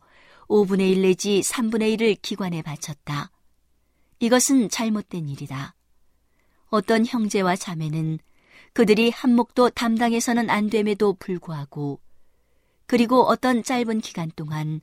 5분의 0.46 0.90
1 0.90 1.02
내지 1.02 1.40
3분의 1.40 1.96
1을 1.96 2.18
기관에 2.20 2.62
바쳤다. 2.62 3.30
이것은 4.18 4.68
잘못된 4.68 5.28
일이다. 5.28 5.74
어떤 6.68 7.06
형제와 7.06 7.56
자매는 7.56 8.18
그들이 8.74 9.10
한 9.10 9.34
몫도 9.34 9.70
담당해서는 9.70 10.50
안 10.50 10.68
됨에도 10.68 11.14
불구하고 11.14 12.00
그리고 12.86 13.22
어떤 13.22 13.62
짧은 13.62 14.00
기간 14.00 14.30
동안 14.36 14.80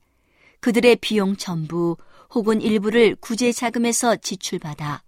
그들의 0.60 0.98
비용 0.98 1.38
전부 1.38 1.96
혹은 2.34 2.62
일부를 2.62 3.16
구제 3.16 3.52
자금에서 3.52 4.16
지출받아 4.16 5.04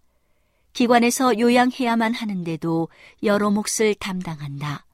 기관에서 0.80 1.38
요양해야만 1.38 2.14
하는데도 2.14 2.88
여러 3.24 3.50
몫을 3.50 3.96
담당한다. 4.00 4.86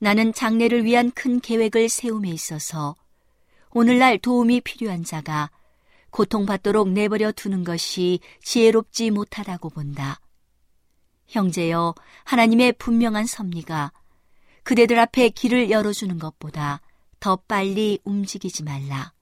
나는 0.00 0.32
장례를 0.32 0.84
위한 0.84 1.12
큰 1.12 1.38
계획을 1.38 1.88
세움에 1.88 2.30
있어서 2.30 2.96
오늘날 3.70 4.18
도움이 4.18 4.62
필요한 4.62 5.04
자가 5.04 5.52
고통받도록 6.10 6.88
내버려 6.88 7.30
두는 7.30 7.62
것이 7.62 8.18
지혜롭지 8.42 9.12
못하다고 9.12 9.70
본다. 9.70 10.18
형제여, 11.28 11.94
하나님의 12.24 12.72
분명한 12.72 13.26
섭리가 13.26 13.92
그대들 14.64 14.98
앞에 14.98 15.28
길을 15.28 15.70
열어주는 15.70 16.18
것보다 16.18 16.80
더 17.20 17.36
빨리 17.36 18.00
움직이지 18.02 18.64
말라. 18.64 19.12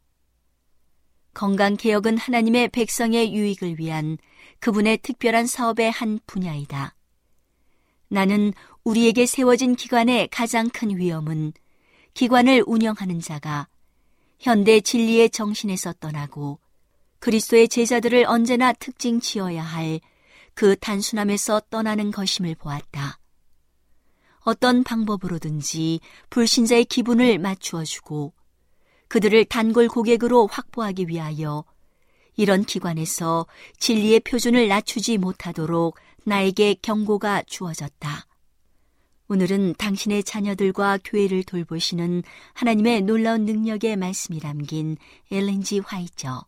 건강 1.34 1.76
개혁은 1.76 2.16
하나님의 2.16 2.68
백성의 2.68 3.34
유익을 3.34 3.78
위한 3.78 4.16
그분의 4.60 4.98
특별한 4.98 5.46
사업의 5.46 5.90
한 5.90 6.18
분야이다. 6.26 6.94
나는 8.08 8.52
우리에게 8.84 9.26
세워진 9.26 9.76
기관의 9.76 10.28
가장 10.28 10.68
큰 10.68 10.96
위험은 10.96 11.52
기관을 12.14 12.64
운영하는 12.66 13.20
자가 13.20 13.68
현대 14.38 14.80
진리의 14.80 15.30
정신에서 15.30 15.94
떠나고 15.94 16.58
그리스도의 17.18 17.68
제자들을 17.68 18.24
언제나 18.26 18.72
특징 18.72 19.20
지어야 19.20 19.62
할 19.62 20.00
그 20.58 20.74
단순함에서 20.74 21.62
떠나는 21.70 22.10
것임을 22.10 22.56
보았다. 22.56 23.20
어떤 24.40 24.82
방법으로든지 24.82 26.00
불신자의 26.30 26.86
기분을 26.86 27.38
맞추어주고 27.38 28.32
그들을 29.06 29.44
단골 29.44 29.86
고객으로 29.86 30.48
확보하기 30.48 31.06
위하여 31.06 31.64
이런 32.38 32.64
기관에서 32.64 33.46
진리의 33.78 34.20
표준을 34.20 34.68
낮추지 34.68 35.18
못하도록 35.18 35.98
나에게 36.24 36.76
경고가 36.80 37.42
주어졌다. 37.42 38.26
오늘은 39.28 39.74
당신의 39.74 40.22
자녀들과 40.22 41.00
교회를 41.04 41.42
돌보시는 41.42 42.22
하나님의 42.54 43.02
놀라운 43.02 43.44
능력의 43.44 43.96
말씀이 43.96 44.38
담긴 44.38 44.96
엘렌지 45.32 45.80
화이처 45.80 46.46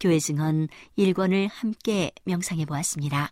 교회 0.00 0.18
증언 0.18 0.66
1권을 0.98 1.48
함께 1.50 2.10
명상해 2.24 2.66
보았습니다. 2.66 3.30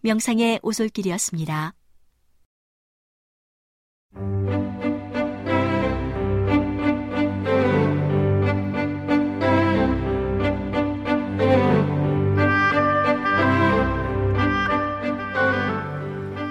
명상의 0.00 0.60
오솔길이었습니다. 0.62 1.74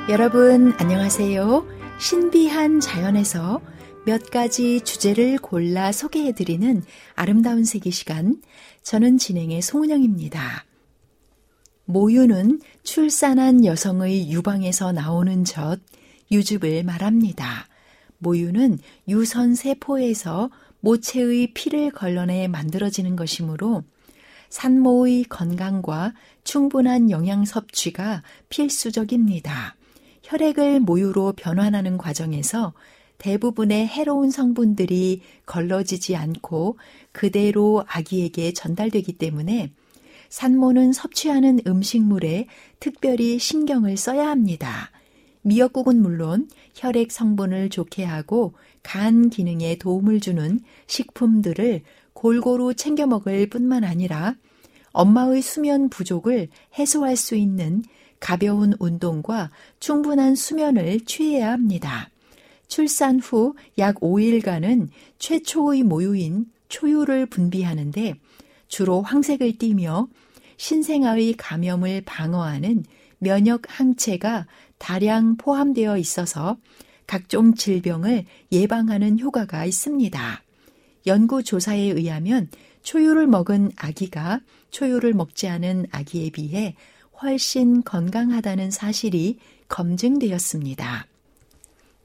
여러분 0.09 0.71
안녕하세요. 0.77 1.67
신비한 1.99 2.79
자연에서 2.79 3.59
몇 4.05 4.31
가지 4.31 4.79
주제를 4.79 5.37
골라 5.37 5.91
소개해드리는 5.91 6.81
아름다운 7.15 7.65
세계 7.65 7.91
시간. 7.91 8.41
저는 8.83 9.17
진행의 9.17 9.61
송은영입니다. 9.61 10.63
모유는 11.83 12.61
출산한 12.83 13.65
여성의 13.65 14.31
유방에서 14.31 14.93
나오는 14.93 15.43
젖, 15.43 15.81
유즙을 16.31 16.83
말합니다. 16.85 17.67
모유는 18.19 18.79
유선 19.09 19.55
세포에서 19.55 20.49
모체의 20.79 21.53
피를 21.53 21.91
걸러내 21.91 22.47
만들어지는 22.47 23.17
것이므로 23.17 23.83
산모의 24.47 25.25
건강과 25.25 26.13
충분한 26.45 27.11
영양 27.11 27.43
섭취가 27.43 28.23
필수적입니다. 28.47 29.76
혈액을 30.27 30.81
모유로 30.81 31.33
변환하는 31.37 31.97
과정에서 31.97 32.73
대부분의 33.17 33.87
해로운 33.87 34.29
성분들이 34.29 35.21
걸러지지 35.45 36.17
않고 36.17 36.77
그대로 37.13 37.85
아기에게 37.87 38.51
전달되기 38.51 39.13
때문에 39.13 39.71
산모는 40.27 40.91
섭취하는 40.91 41.61
음식물에 41.65 42.47
특별히 42.81 43.39
신경을 43.39 43.95
써야 43.95 44.29
합니다. 44.29 44.91
미역국은 45.43 46.01
물론 46.01 46.49
혈액 46.75 47.09
성분을 47.09 47.69
좋게 47.69 48.03
하고 48.03 48.53
간 48.83 49.29
기능에 49.29 49.77
도움을 49.77 50.19
주는 50.19 50.59
식품들을 50.87 51.83
골고루 52.11 52.73
챙겨 52.73 53.07
먹을 53.07 53.47
뿐만 53.47 53.85
아니라 53.85 54.35
엄마의 54.91 55.41
수면 55.41 55.87
부족을 55.87 56.49
해소할 56.77 57.15
수 57.15 57.35
있는 57.35 57.83
가벼운 58.19 58.73
운동과 58.79 59.51
충분한 59.79 60.35
수면을 60.35 61.01
취해야 61.05 61.51
합니다. 61.51 62.09
출산 62.67 63.19
후 63.19 63.55
약 63.77 63.95
5일간은 64.01 64.89
최초의 65.19 65.83
모유인 65.83 66.47
초유를 66.69 67.27
분비하는데 67.27 68.15
주로 68.67 69.01
황색을 69.01 69.57
띠며 69.57 70.07
신생아의 70.57 71.35
감염을 71.35 72.01
방어하는 72.05 72.83
면역 73.19 73.61
항체가 73.67 74.47
다량 74.77 75.37
포함되어 75.37 75.97
있어서 75.97 76.57
각종 77.05 77.53
질병을 77.53 78.25
예방하는 78.51 79.19
효과가 79.19 79.65
있습니다. 79.65 80.43
연구 81.05 81.41
조사에 81.41 81.79
의하면 81.79 82.49
초유를 82.83 83.27
먹은 83.27 83.71
아기가 83.77 84.41
초유를 84.71 85.13
먹지 85.13 85.47
않은 85.47 85.87
아기에 85.91 86.31
비해 86.31 86.75
훨씬 87.21 87.83
건강하다는 87.83 88.69
사실이 88.69 89.39
검증되었습니다. 89.69 91.07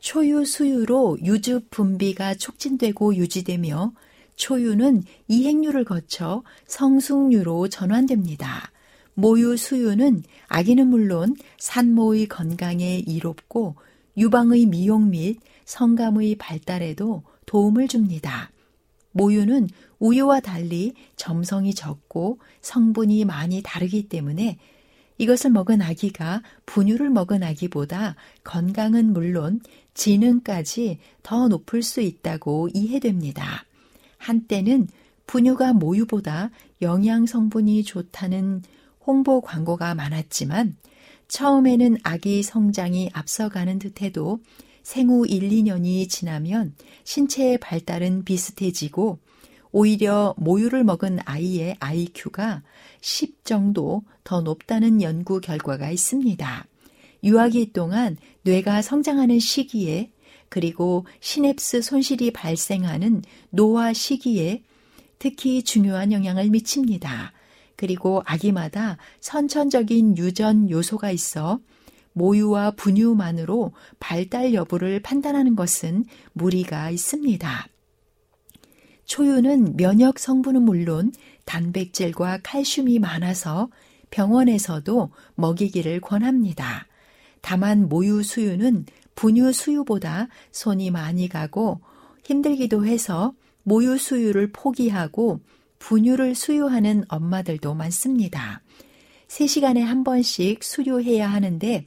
초유 0.00 0.44
수유로 0.44 1.18
유즙 1.22 1.70
분비가 1.70 2.34
촉진되고 2.34 3.16
유지되며 3.16 3.92
초유는 4.36 5.04
이행류를 5.28 5.84
거쳐 5.84 6.42
성숙류로 6.66 7.68
전환됩니다. 7.68 8.72
모유 9.14 9.56
수유는 9.56 10.22
아기는 10.48 10.88
물론 10.88 11.36
산모의 11.58 12.26
건강에 12.26 12.98
이롭고 13.06 13.76
유방의 14.16 14.66
미용 14.66 15.10
및 15.10 15.38
성감의 15.66 16.36
발달에도 16.36 17.22
도움을 17.46 17.86
줍니다. 17.88 18.50
모유는 19.12 19.68
우유와 19.98 20.40
달리 20.40 20.94
점성이 21.16 21.74
적고 21.74 22.38
성분이 22.62 23.26
많이 23.26 23.62
다르기 23.62 24.08
때문에 24.08 24.58
이것을 25.18 25.50
먹은 25.50 25.82
아기가 25.82 26.42
분유를 26.66 27.10
먹은 27.10 27.42
아기보다 27.42 28.16
건강은 28.44 29.12
물론 29.12 29.60
지능까지 29.94 30.98
더 31.22 31.48
높을 31.48 31.82
수 31.82 32.00
있다고 32.00 32.68
이해됩니다. 32.72 33.64
한때는 34.18 34.88
분유가 35.26 35.72
모유보다 35.72 36.50
영양 36.80 37.26
성분이 37.26 37.84
좋다는 37.84 38.62
홍보 39.06 39.40
광고가 39.40 39.94
많았지만 39.94 40.76
처음에는 41.28 41.96
아기 42.02 42.42
성장이 42.42 43.10
앞서가는 43.12 43.78
듯해도 43.78 44.40
생후 44.82 45.26
1, 45.26 45.48
2년이 45.48 46.08
지나면 46.08 46.74
신체의 47.04 47.58
발달은 47.58 48.24
비슷해지고 48.24 49.18
오히려 49.73 50.35
모유를 50.37 50.85
먹은 50.85 51.18
아이의 51.25 51.77
IQ가 51.81 52.62
10 53.01 53.45
정도 53.45 54.03
더 54.23 54.43
높다는 54.43 55.03
연구 55.03 55.41
결과가 55.41 55.91
있습니다. 55.91 56.66
유아기 57.25 57.73
동안 57.73 58.16
뇌가 58.43 58.83
성장하는 58.83 59.39
시기에 59.39 60.11
그리고 60.49 61.07
시냅스 61.20 61.81
손실이 61.81 62.33
발생하는 62.33 63.23
노화 63.51 63.93
시기에 63.93 64.62
특히 65.18 65.62
중요한 65.62 66.12
영향을 66.12 66.51
미칩니다. 66.51 67.33
그리고 67.77 68.23
아기마다 68.27 68.99
선천적인 69.20 70.18
유전 70.18 70.68
요소가 70.68 71.11
있어 71.11 71.61
모유와 72.12 72.73
분유만으로 72.73 73.73
발달 73.99 74.53
여부를 74.53 75.01
판단하는 75.01 75.57
것은 75.57 76.05
무리가 76.35 76.91
있습니다. 76.91 77.72
초유는 79.05 79.76
면역 79.76 80.18
성분은 80.18 80.62
물론 80.62 81.12
단백질과 81.44 82.40
칼슘이 82.42 82.98
많아서 82.98 83.68
병원에서도 84.11 85.11
먹이기를 85.34 86.00
권합니다. 86.00 86.86
다만 87.40 87.88
모유 87.88 88.22
수유는 88.22 88.86
분유 89.14 89.53
수유보다 89.53 90.28
손이 90.53 90.90
많이 90.90 91.28
가고 91.28 91.80
힘들기도 92.24 92.86
해서 92.86 93.34
모유 93.62 93.98
수유를 93.98 94.53
포기하고 94.53 95.40
분유를 95.78 96.34
수유하는 96.34 97.05
엄마들도 97.09 97.74
많습니다. 97.74 98.62
3시간에 99.28 99.80
한 99.80 100.05
번씩 100.05 100.62
수유해야 100.62 101.30
하는데 101.30 101.86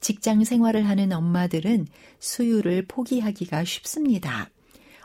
직장 0.00 0.44
생활을 0.44 0.88
하는 0.88 1.12
엄마들은 1.12 1.86
수유를 2.20 2.86
포기하기가 2.86 3.64
쉽습니다. 3.64 4.50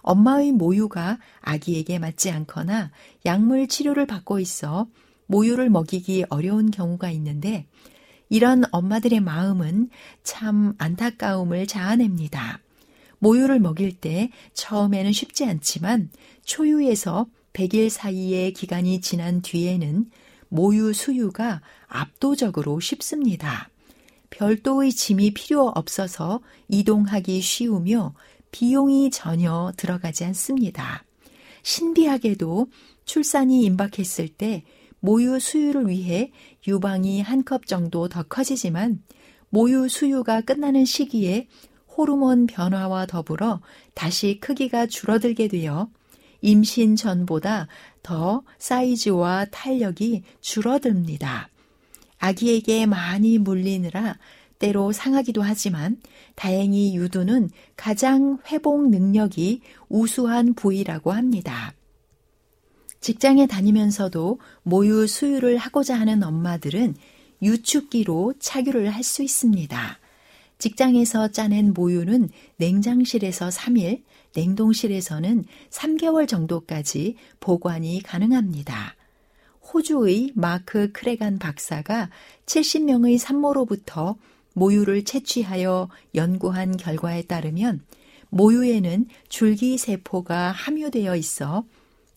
엄마의 0.10 0.53
모유가 0.53 1.20
아기에게 1.41 1.99
맞지 1.99 2.32
않거나 2.32 2.89
약물 3.28 3.68
치료를 3.68 4.07
받고 4.07 4.39
있어 4.39 4.88
모유를 5.28 5.70
먹이기 5.70 6.26
어려운 6.30 6.72
경우가 6.72 7.12
있는데 7.12 7.68
이런 8.28 8.64
엄마들의 8.72 9.20
마음은 9.20 9.89
참 10.24 10.74
안타까움을 10.80 11.68
자아냅니다. 11.68 12.60
모유를 13.20 13.60
먹일 13.60 13.95
때 13.99 14.32
처음에는 14.55 15.12
쉽지 15.12 15.45
않지만 15.45 16.10
초유에서 16.43 17.28
100일 17.53 17.89
사이의 17.89 18.53
기간이 18.53 19.01
지난 19.01 19.43
뒤에는 19.43 20.10
모유 20.47 20.91
수유가 20.91 21.62
압도적으로 21.88 22.80
쉽습니다. 22.80 23.70
별도의 24.32 24.91
짐이 24.91 25.36
필요 25.36 25.68
없어서 25.68 26.41
이동하기 26.68 27.41
쉬우며 27.41 28.14
비용이 28.52 29.10
전혀 29.12 29.72
들어가지 29.78 30.24
않습니다. 30.26 31.04
신비하게도 31.64 32.68
출산이 33.06 33.64
임박했을 33.64 34.28
때 34.30 34.64
모유 35.00 35.39
수유를 35.39 35.88
위해 35.88 36.32
유방이 36.68 37.22
한 37.22 37.43
컵 37.43 37.66
정도 37.68 38.10
더 38.10 38.24
커지지만 38.24 39.02
모유 39.50 39.88
수유가 39.88 40.41
끝나는 40.41 40.86
시기에 40.86 41.47
호르몬 41.97 42.47
변화와 42.47 43.06
더불어 43.06 43.62
다시 43.93 44.39
크기가 44.39 44.86
줄어들게 44.86 45.47
되어 45.47 45.89
임신 46.41 46.95
전보다 46.95 47.68
더 48.04 48.43
사이즈와 48.58 49.45
탄력이 49.52 50.24
줄어듭니다. 50.39 51.50
아기에게 52.20 52.86
많이 52.86 53.38
물리느라 53.38 54.18
때로 54.60 54.91
상하기도 54.91 55.41
하지만 55.41 55.97
다행히 56.36 56.95
유두는 56.95 57.49
가장 57.76 58.38
회복 58.51 58.89
능력이 58.89 59.62
우수한 59.88 60.53
부위라고 60.53 61.12
합니다. 61.12 61.74
직장에 63.01 63.47
다니면서도 63.47 64.39
모유 64.64 65.07
수유를 65.07 65.57
하고자 65.57 65.97
하는 65.99 66.22
엄마들은 66.22 66.95
유축기로 67.41 68.34
착유를 68.39 68.89
할 68.89 69.03
수 69.03 69.24
있습니다. 69.24 69.99
직장에서 70.57 71.30
짜낸 71.30 71.74
모유는 71.74 72.30
냉장실에서 72.57 73.47
3일, 73.47 74.03
냉동실에서는 74.36 75.45
3개월 75.70 76.28
정도까지 76.28 77.16
보관이 77.39 78.03
가능합니다. 78.03 78.95
호주의 79.74 80.34
마크 80.36 80.91
크레간 80.91 81.39
박사가 81.39 82.10
70명의 82.45 83.18
산모로부터 83.18 84.18
모유를 84.60 85.05
채취하여 85.05 85.89
연구한 86.16 86.76
결과에 86.76 87.24
따르면 87.24 87.82
모유에는 88.30 89.07
줄기세포가 89.30 90.51
함유되어 90.51 91.16
있어 91.16 91.64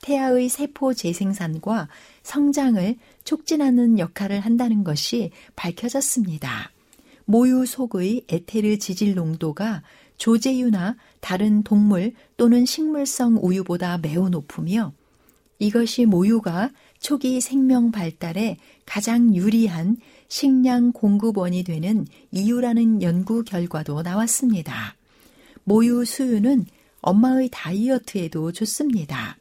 태아의 0.03 0.49
세포 0.49 0.93
재생산과 0.93 1.89
성장을 2.25 2.97
촉진하는 3.25 4.01
역할을 4.01 4.41
한다는 4.41 4.83
것이 4.83 5.31
밝혀졌습니다. 5.55 6.73
모유 7.25 7.65
속의 7.65 8.25
에테르 8.29 8.79
지질 8.79 9.15
농도가 9.15 9.83
조제유나 10.17 10.97
다른 11.21 11.63
동물 11.63 12.13
또는 12.37 12.67
식물성 12.67 13.39
우유보다 13.41 13.99
매우 13.99 14.29
높으며 14.29 14.93
이것이 15.61 16.07
모유가 16.07 16.71
초기 16.99 17.41
생명 17.41 17.93
발달에 17.93 18.57
가장 18.85 19.35
유리한 19.37 19.97
식량 20.33 20.93
공급원이 20.93 21.63
되는 21.63 22.07
이유라는 22.31 23.03
연구 23.03 23.45
결과도 23.45 24.01
나왔습니다. 24.01 24.97
모유 25.63 26.07
수유는 26.07 26.65
엄마의 27.03 27.51
다이어트에도 27.53 28.51
좋습니다. 28.51 29.37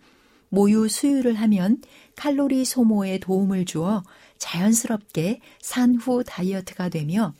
모유 0.50 0.90
수유를 0.90 1.36
하면 1.36 1.82
칼로리 2.18 2.66
소모에 2.66 3.20
도움을 3.20 3.64
주어 3.64 4.04
자연스럽게 4.38 5.40
산후 5.62 6.26
다이어트가 6.26 6.90
되며 6.90 7.34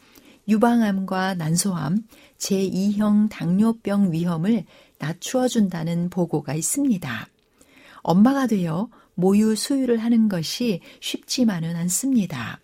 유방암과 0.48 1.36
난소암, 1.36 2.06
제2형 2.38 3.28
당뇨병 3.30 4.14
위험을 4.14 4.64
낮추어 4.98 5.50
준다는 5.50 6.10
보고가 6.10 6.54
있습니다. 6.54 7.28
엄마가 8.02 8.48
되어 8.48 8.88
모유 9.14 9.58
수유를 9.58 9.98
하는 9.98 10.30
것이 10.30 10.80
쉽지만은 11.02 11.76
않습니다. 11.76 12.62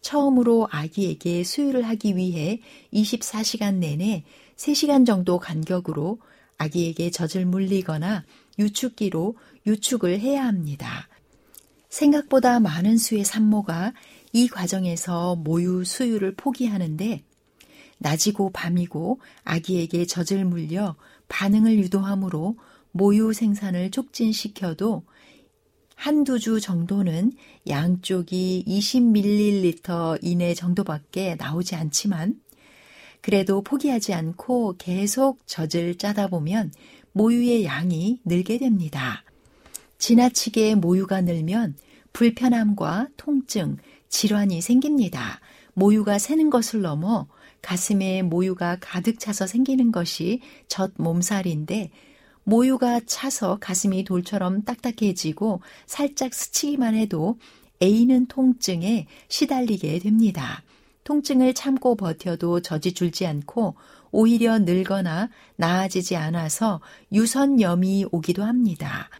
처음으로 0.00 0.68
아기에게 0.70 1.44
수유를 1.44 1.86
하기 1.88 2.16
위해 2.16 2.60
24시간 2.92 3.74
내내 3.76 4.24
3시간 4.56 5.06
정도 5.06 5.38
간격으로 5.38 6.18
아기에게 6.58 7.10
젖을 7.10 7.46
물리거나 7.46 8.24
유축기로 8.58 9.36
유축을 9.66 10.20
해야 10.20 10.44
합니다. 10.44 11.08
생각보다 11.88 12.60
많은 12.60 12.98
수의 12.98 13.24
산모가 13.24 13.94
이 14.32 14.48
과정에서 14.48 15.36
모유 15.36 15.84
수유를 15.84 16.34
포기하는데 16.34 17.22
낮이고 17.98 18.50
밤이고 18.50 19.20
아기에게 19.44 20.06
젖을 20.06 20.44
물려 20.44 20.96
반응을 21.28 21.78
유도하므로 21.78 22.56
모유 22.92 23.32
생산을 23.32 23.90
촉진시켜도 23.90 25.04
한두 25.98 26.38
주 26.38 26.60
정도는 26.60 27.32
양쪽이 27.66 28.64
20ml 28.68 30.20
이내 30.22 30.54
정도밖에 30.54 31.34
나오지 31.34 31.74
않지만 31.74 32.40
그래도 33.20 33.62
포기하지 33.62 34.14
않고 34.14 34.76
계속 34.78 35.44
젖을 35.48 35.96
짜다 35.96 36.28
보면 36.28 36.70
모유의 37.10 37.64
양이 37.64 38.20
늘게 38.24 38.58
됩니다. 38.58 39.24
지나치게 39.98 40.76
모유가 40.76 41.20
늘면 41.20 41.74
불편함과 42.12 43.08
통증, 43.16 43.76
질환이 44.08 44.60
생깁니다. 44.60 45.40
모유가 45.74 46.20
새는 46.20 46.48
것을 46.48 46.80
넘어 46.80 47.26
가슴에 47.60 48.22
모유가 48.22 48.78
가득 48.80 49.18
차서 49.18 49.48
생기는 49.48 49.90
것이 49.90 50.42
젖 50.68 50.92
몸살인데 50.96 51.90
모유가 52.48 52.98
차서 53.04 53.58
가슴이 53.60 54.04
돌처럼 54.04 54.62
딱딱해지고 54.62 55.60
살짝 55.84 56.32
스치기만 56.32 56.94
해도 56.94 57.36
애이는 57.82 58.24
통증에 58.24 59.06
시달리게 59.28 59.98
됩니다. 59.98 60.62
통증을 61.04 61.52
참고 61.52 61.94
버텨도 61.94 62.62
젖이 62.62 62.94
줄지 62.94 63.26
않고 63.26 63.74
오히려 64.12 64.58
늘거나 64.58 65.28
나아지지 65.56 66.16
않아서 66.16 66.80
유선염이 67.12 68.06
오기도 68.12 68.44
합니다. 68.44 69.10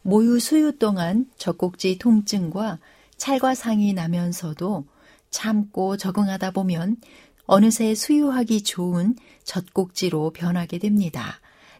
모유 0.00 0.40
수유 0.40 0.78
동안 0.78 1.26
젖꼭지 1.36 1.98
통증과 1.98 2.78
찰과상이 3.18 3.92
나면서도 3.92 4.86
참고 5.28 5.98
적응하다 5.98 6.52
보면 6.52 6.96
어느새 7.44 7.94
수유하기 7.94 8.62
좋은 8.62 9.14
젖꼭지로 9.44 10.30
변하게 10.30 10.78
됩니다. 10.78 11.38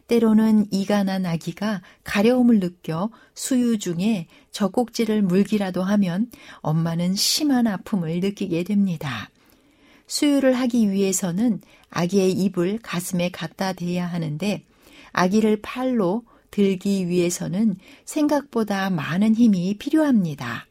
때로는 0.09 0.65
이가 0.71 1.03
난 1.03 1.25
아기가 1.25 1.81
가려움을 2.03 2.59
느껴 2.59 3.11
수유 3.35 3.77
중에 3.77 4.27
젖꼭지를 4.51 5.21
물기라도 5.21 5.83
하면 5.83 6.31
엄마는 6.61 7.15
심한 7.15 7.67
아픔을 7.67 8.19
느끼게 8.19 8.63
됩니다. 8.63 9.29
수유를 10.07 10.53
하기 10.55 10.91
위해서는 10.91 11.61
아기의 11.91 12.31
입을 12.31 12.79
가슴에 12.81 13.29
갖다 13.29 13.71
대야 13.73 14.07
하는데 14.07 14.63
아기를 15.11 15.61
팔로 15.61 16.23
들기 16.49 17.07
위해서는 17.07 17.75
생각보다 18.03 18.89
많은 18.89 19.35
힘이 19.35 19.77
필요합니다. 19.77 20.65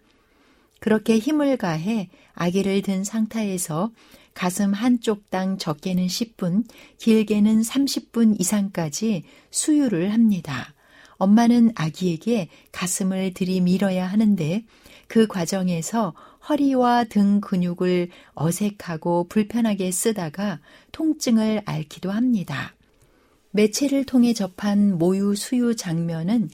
그렇게 0.80 1.18
힘을 1.18 1.56
가해 1.56 2.08
아기를 2.34 2.82
든 2.82 3.04
상태에서 3.04 3.92
가슴 4.38 4.72
한쪽당 4.72 5.58
적게는 5.58 6.06
10분, 6.06 6.62
길게는 6.98 7.60
30분 7.60 8.40
이상까지 8.40 9.24
수유를 9.50 10.12
합니다. 10.12 10.74
엄마는 11.16 11.72
아기에게 11.74 12.48
가슴을 12.70 13.34
들이밀어야 13.34 14.06
하는데 14.06 14.64
그 15.08 15.26
과정에서 15.26 16.14
허리와 16.48 17.02
등 17.10 17.40
근육을 17.40 18.10
어색하고 18.34 19.26
불편하게 19.28 19.90
쓰다가 19.90 20.60
통증을 20.92 21.62
앓기도 21.64 22.12
합니다. 22.12 22.76
매체를 23.50 24.04
통해 24.04 24.34
접한 24.34 24.98
모유 24.98 25.34
수유 25.34 25.74
장면은 25.74 26.48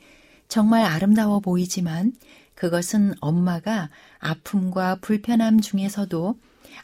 정말 0.48 0.86
아름다워 0.86 1.40
보이지만 1.40 2.14
그것은 2.54 3.12
엄마가 3.20 3.90
아픔과 4.20 5.00
불편함 5.02 5.60
중에서도 5.60 6.38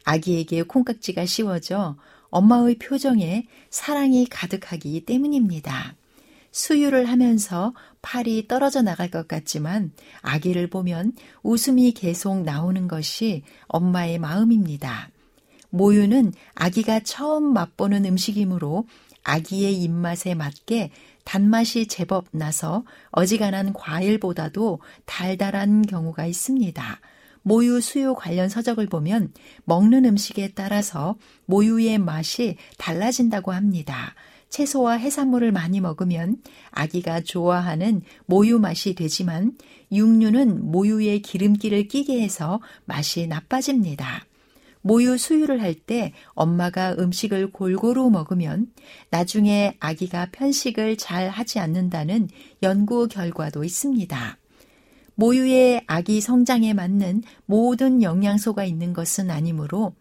아기에게 0.05 0.62
콩깍지가 0.62 1.26
씌워져 1.26 1.97
엄마의 2.30 2.76
표정에 2.76 3.47
사랑이 3.70 4.26
가득하기 4.26 5.05
때문입니다. 5.05 5.95
수유를 6.53 7.07
하면서 7.07 7.74
팔이 8.03 8.49
떨어져 8.49 8.82
나갈 8.82 9.11
것 9.11 9.28
같지만 9.28 9.93
아기를 10.22 10.68
보면 10.68 11.12
웃음이 11.43 11.93
계속 11.93 12.43
나오는 12.43 12.88
것이 12.88 13.43
엄마의 13.68 14.18
마음입니다. 14.18 15.11
모유는 15.70 16.32
아기가 16.55 17.01
처음 17.01 17.53
맛보는 17.53 18.05
음식이므로 18.05 18.86
아기의 19.22 19.76
입맛에 19.82 20.34
맞게 20.34 20.91
단맛이 21.24 21.86
제법 21.86 22.26
나서 22.32 22.84
어지간한 23.11 23.74
과일보다도 23.74 24.80
달달한 25.05 25.82
경우가 25.82 26.26
있습니다. 26.26 27.01
모유 27.43 27.80
수유 27.80 28.14
관련 28.14 28.49
서적을 28.49 28.86
보면 28.86 29.32
먹는 29.64 30.05
음식에 30.05 30.53
따라서 30.55 31.16
모유의 31.47 31.99
맛이 31.99 32.57
달라진다고 32.78 33.53
합니다. 33.53 34.14
채소와 34.51 34.95
해산물을 34.95 35.53
많이 35.53 35.80
먹으면 35.80 36.38
아기가 36.70 37.20
좋아하는 37.20 38.03
모유 38.26 38.59
맛이 38.59 38.95
되지만 38.95 39.53
육류는 39.93 40.70
모유에 40.70 41.18
기름기를 41.20 41.88
끼게 41.88 42.20
해서 42.20 42.61
맛이 42.84 43.26
나빠집니다. 43.26 44.26
모유 44.82 45.18
수유를 45.18 45.61
할 45.62 45.74
때 45.74 46.12
엄마가 46.30 46.97
음식을 46.99 47.53
골고루 47.53 48.11
먹으면 48.11 48.68
나중에 49.11 49.76
아기가 49.78 50.28
편식을 50.32 50.97
잘 50.97 51.28
하지 51.28 51.59
않는다는 51.59 52.28
연구 52.62 53.07
결과도 53.09 53.62
있습니다. 53.62 54.38
모유의 55.21 55.83
아기 55.87 56.23
성장에 56.23 56.73
맞는 56.73 57.23
모든 57.45 58.03
영양소가 58.03 58.64
있는 58.64 58.95
것은 58.95 59.31
아니므로 59.31 59.95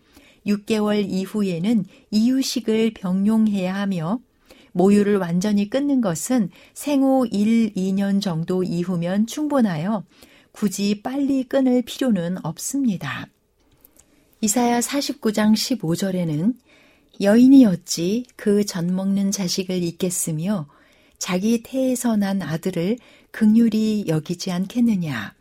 6개월 0.48 1.06
이후에는 1.06 1.84
이유식을 2.10 2.94
병용해야 2.94 3.76
하며 3.76 4.22
모유를 4.72 5.18
완전히 5.18 5.70
끊는 5.70 6.00
것은 6.00 6.52
생후 6.74 7.28
1, 7.30 7.74
2년 7.74 8.22
정도 8.22 8.64
이후면 8.64 9.28
충분하여 9.28 10.06
굳이 10.54 11.02
빨리 11.04 11.44
끊을 11.44 11.82
필요는 11.82 12.38
없습니다. 12.46 13.28
이사야 14.40 14.80
49장 14.80 15.54
15절에는 15.54 16.54
여인이 17.20 17.66
어찌 17.66 18.24
그 18.38 18.64
젖 18.64 18.86
먹는 18.86 19.32
자식을 19.32 19.84
잊겠으며 19.84 20.70
자기 21.18 21.62
태에서 21.62 22.16
난 22.16 22.42
아들을 22.42 22.98
극률이 23.32 24.06
여기지 24.08 24.52
않겠느냐. 24.52 25.34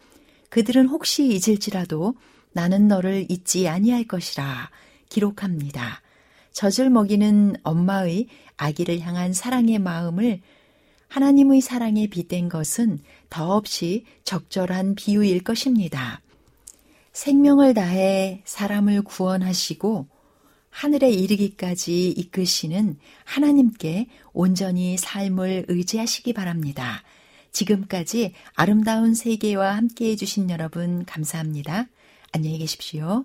그들은 0.51 0.87
혹시 0.89 1.27
잊을지라도 1.27 2.15
나는 2.53 2.89
너를 2.89 3.27
잊지 3.29 3.69
아니할 3.69 4.05
것이라 4.05 4.71
기록합니다. 5.09 6.03
젖을 6.53 6.91
먹이는 6.91 7.57
엄마의 7.63 8.27
아기를 8.57 9.01
향한 9.01 9.33
사랑의 9.33 9.79
마음을 9.79 10.41
하나님의 11.09 11.61
사랑에 11.61 12.07
빗댄 12.09 12.49
것은 12.49 12.99
더없이 13.31 14.05
적절한 14.25 14.95
비유일 14.95 15.43
것입니다. 15.43 16.21
생명을 17.13 17.75
다해 17.75 18.43
사람을 18.45 19.03
구원하시고 19.03 20.07
하늘에 20.71 21.11
이르기까지 21.11 22.11
이끄시는 22.11 22.99
하나님께 23.25 24.09
온전히 24.33 24.97
삶을 24.97 25.67
의지하시기 25.69 26.33
바랍니다. 26.35 27.03
지금까지 27.59 28.35
아름다운 28.55 29.15
세계와 29.15 29.75
함께 29.77 30.11
해주신 30.11 30.49
여러분 30.51 31.05
감사합니다. 31.05 31.87
안녕히 32.33 32.59
계십시오. 32.59 33.25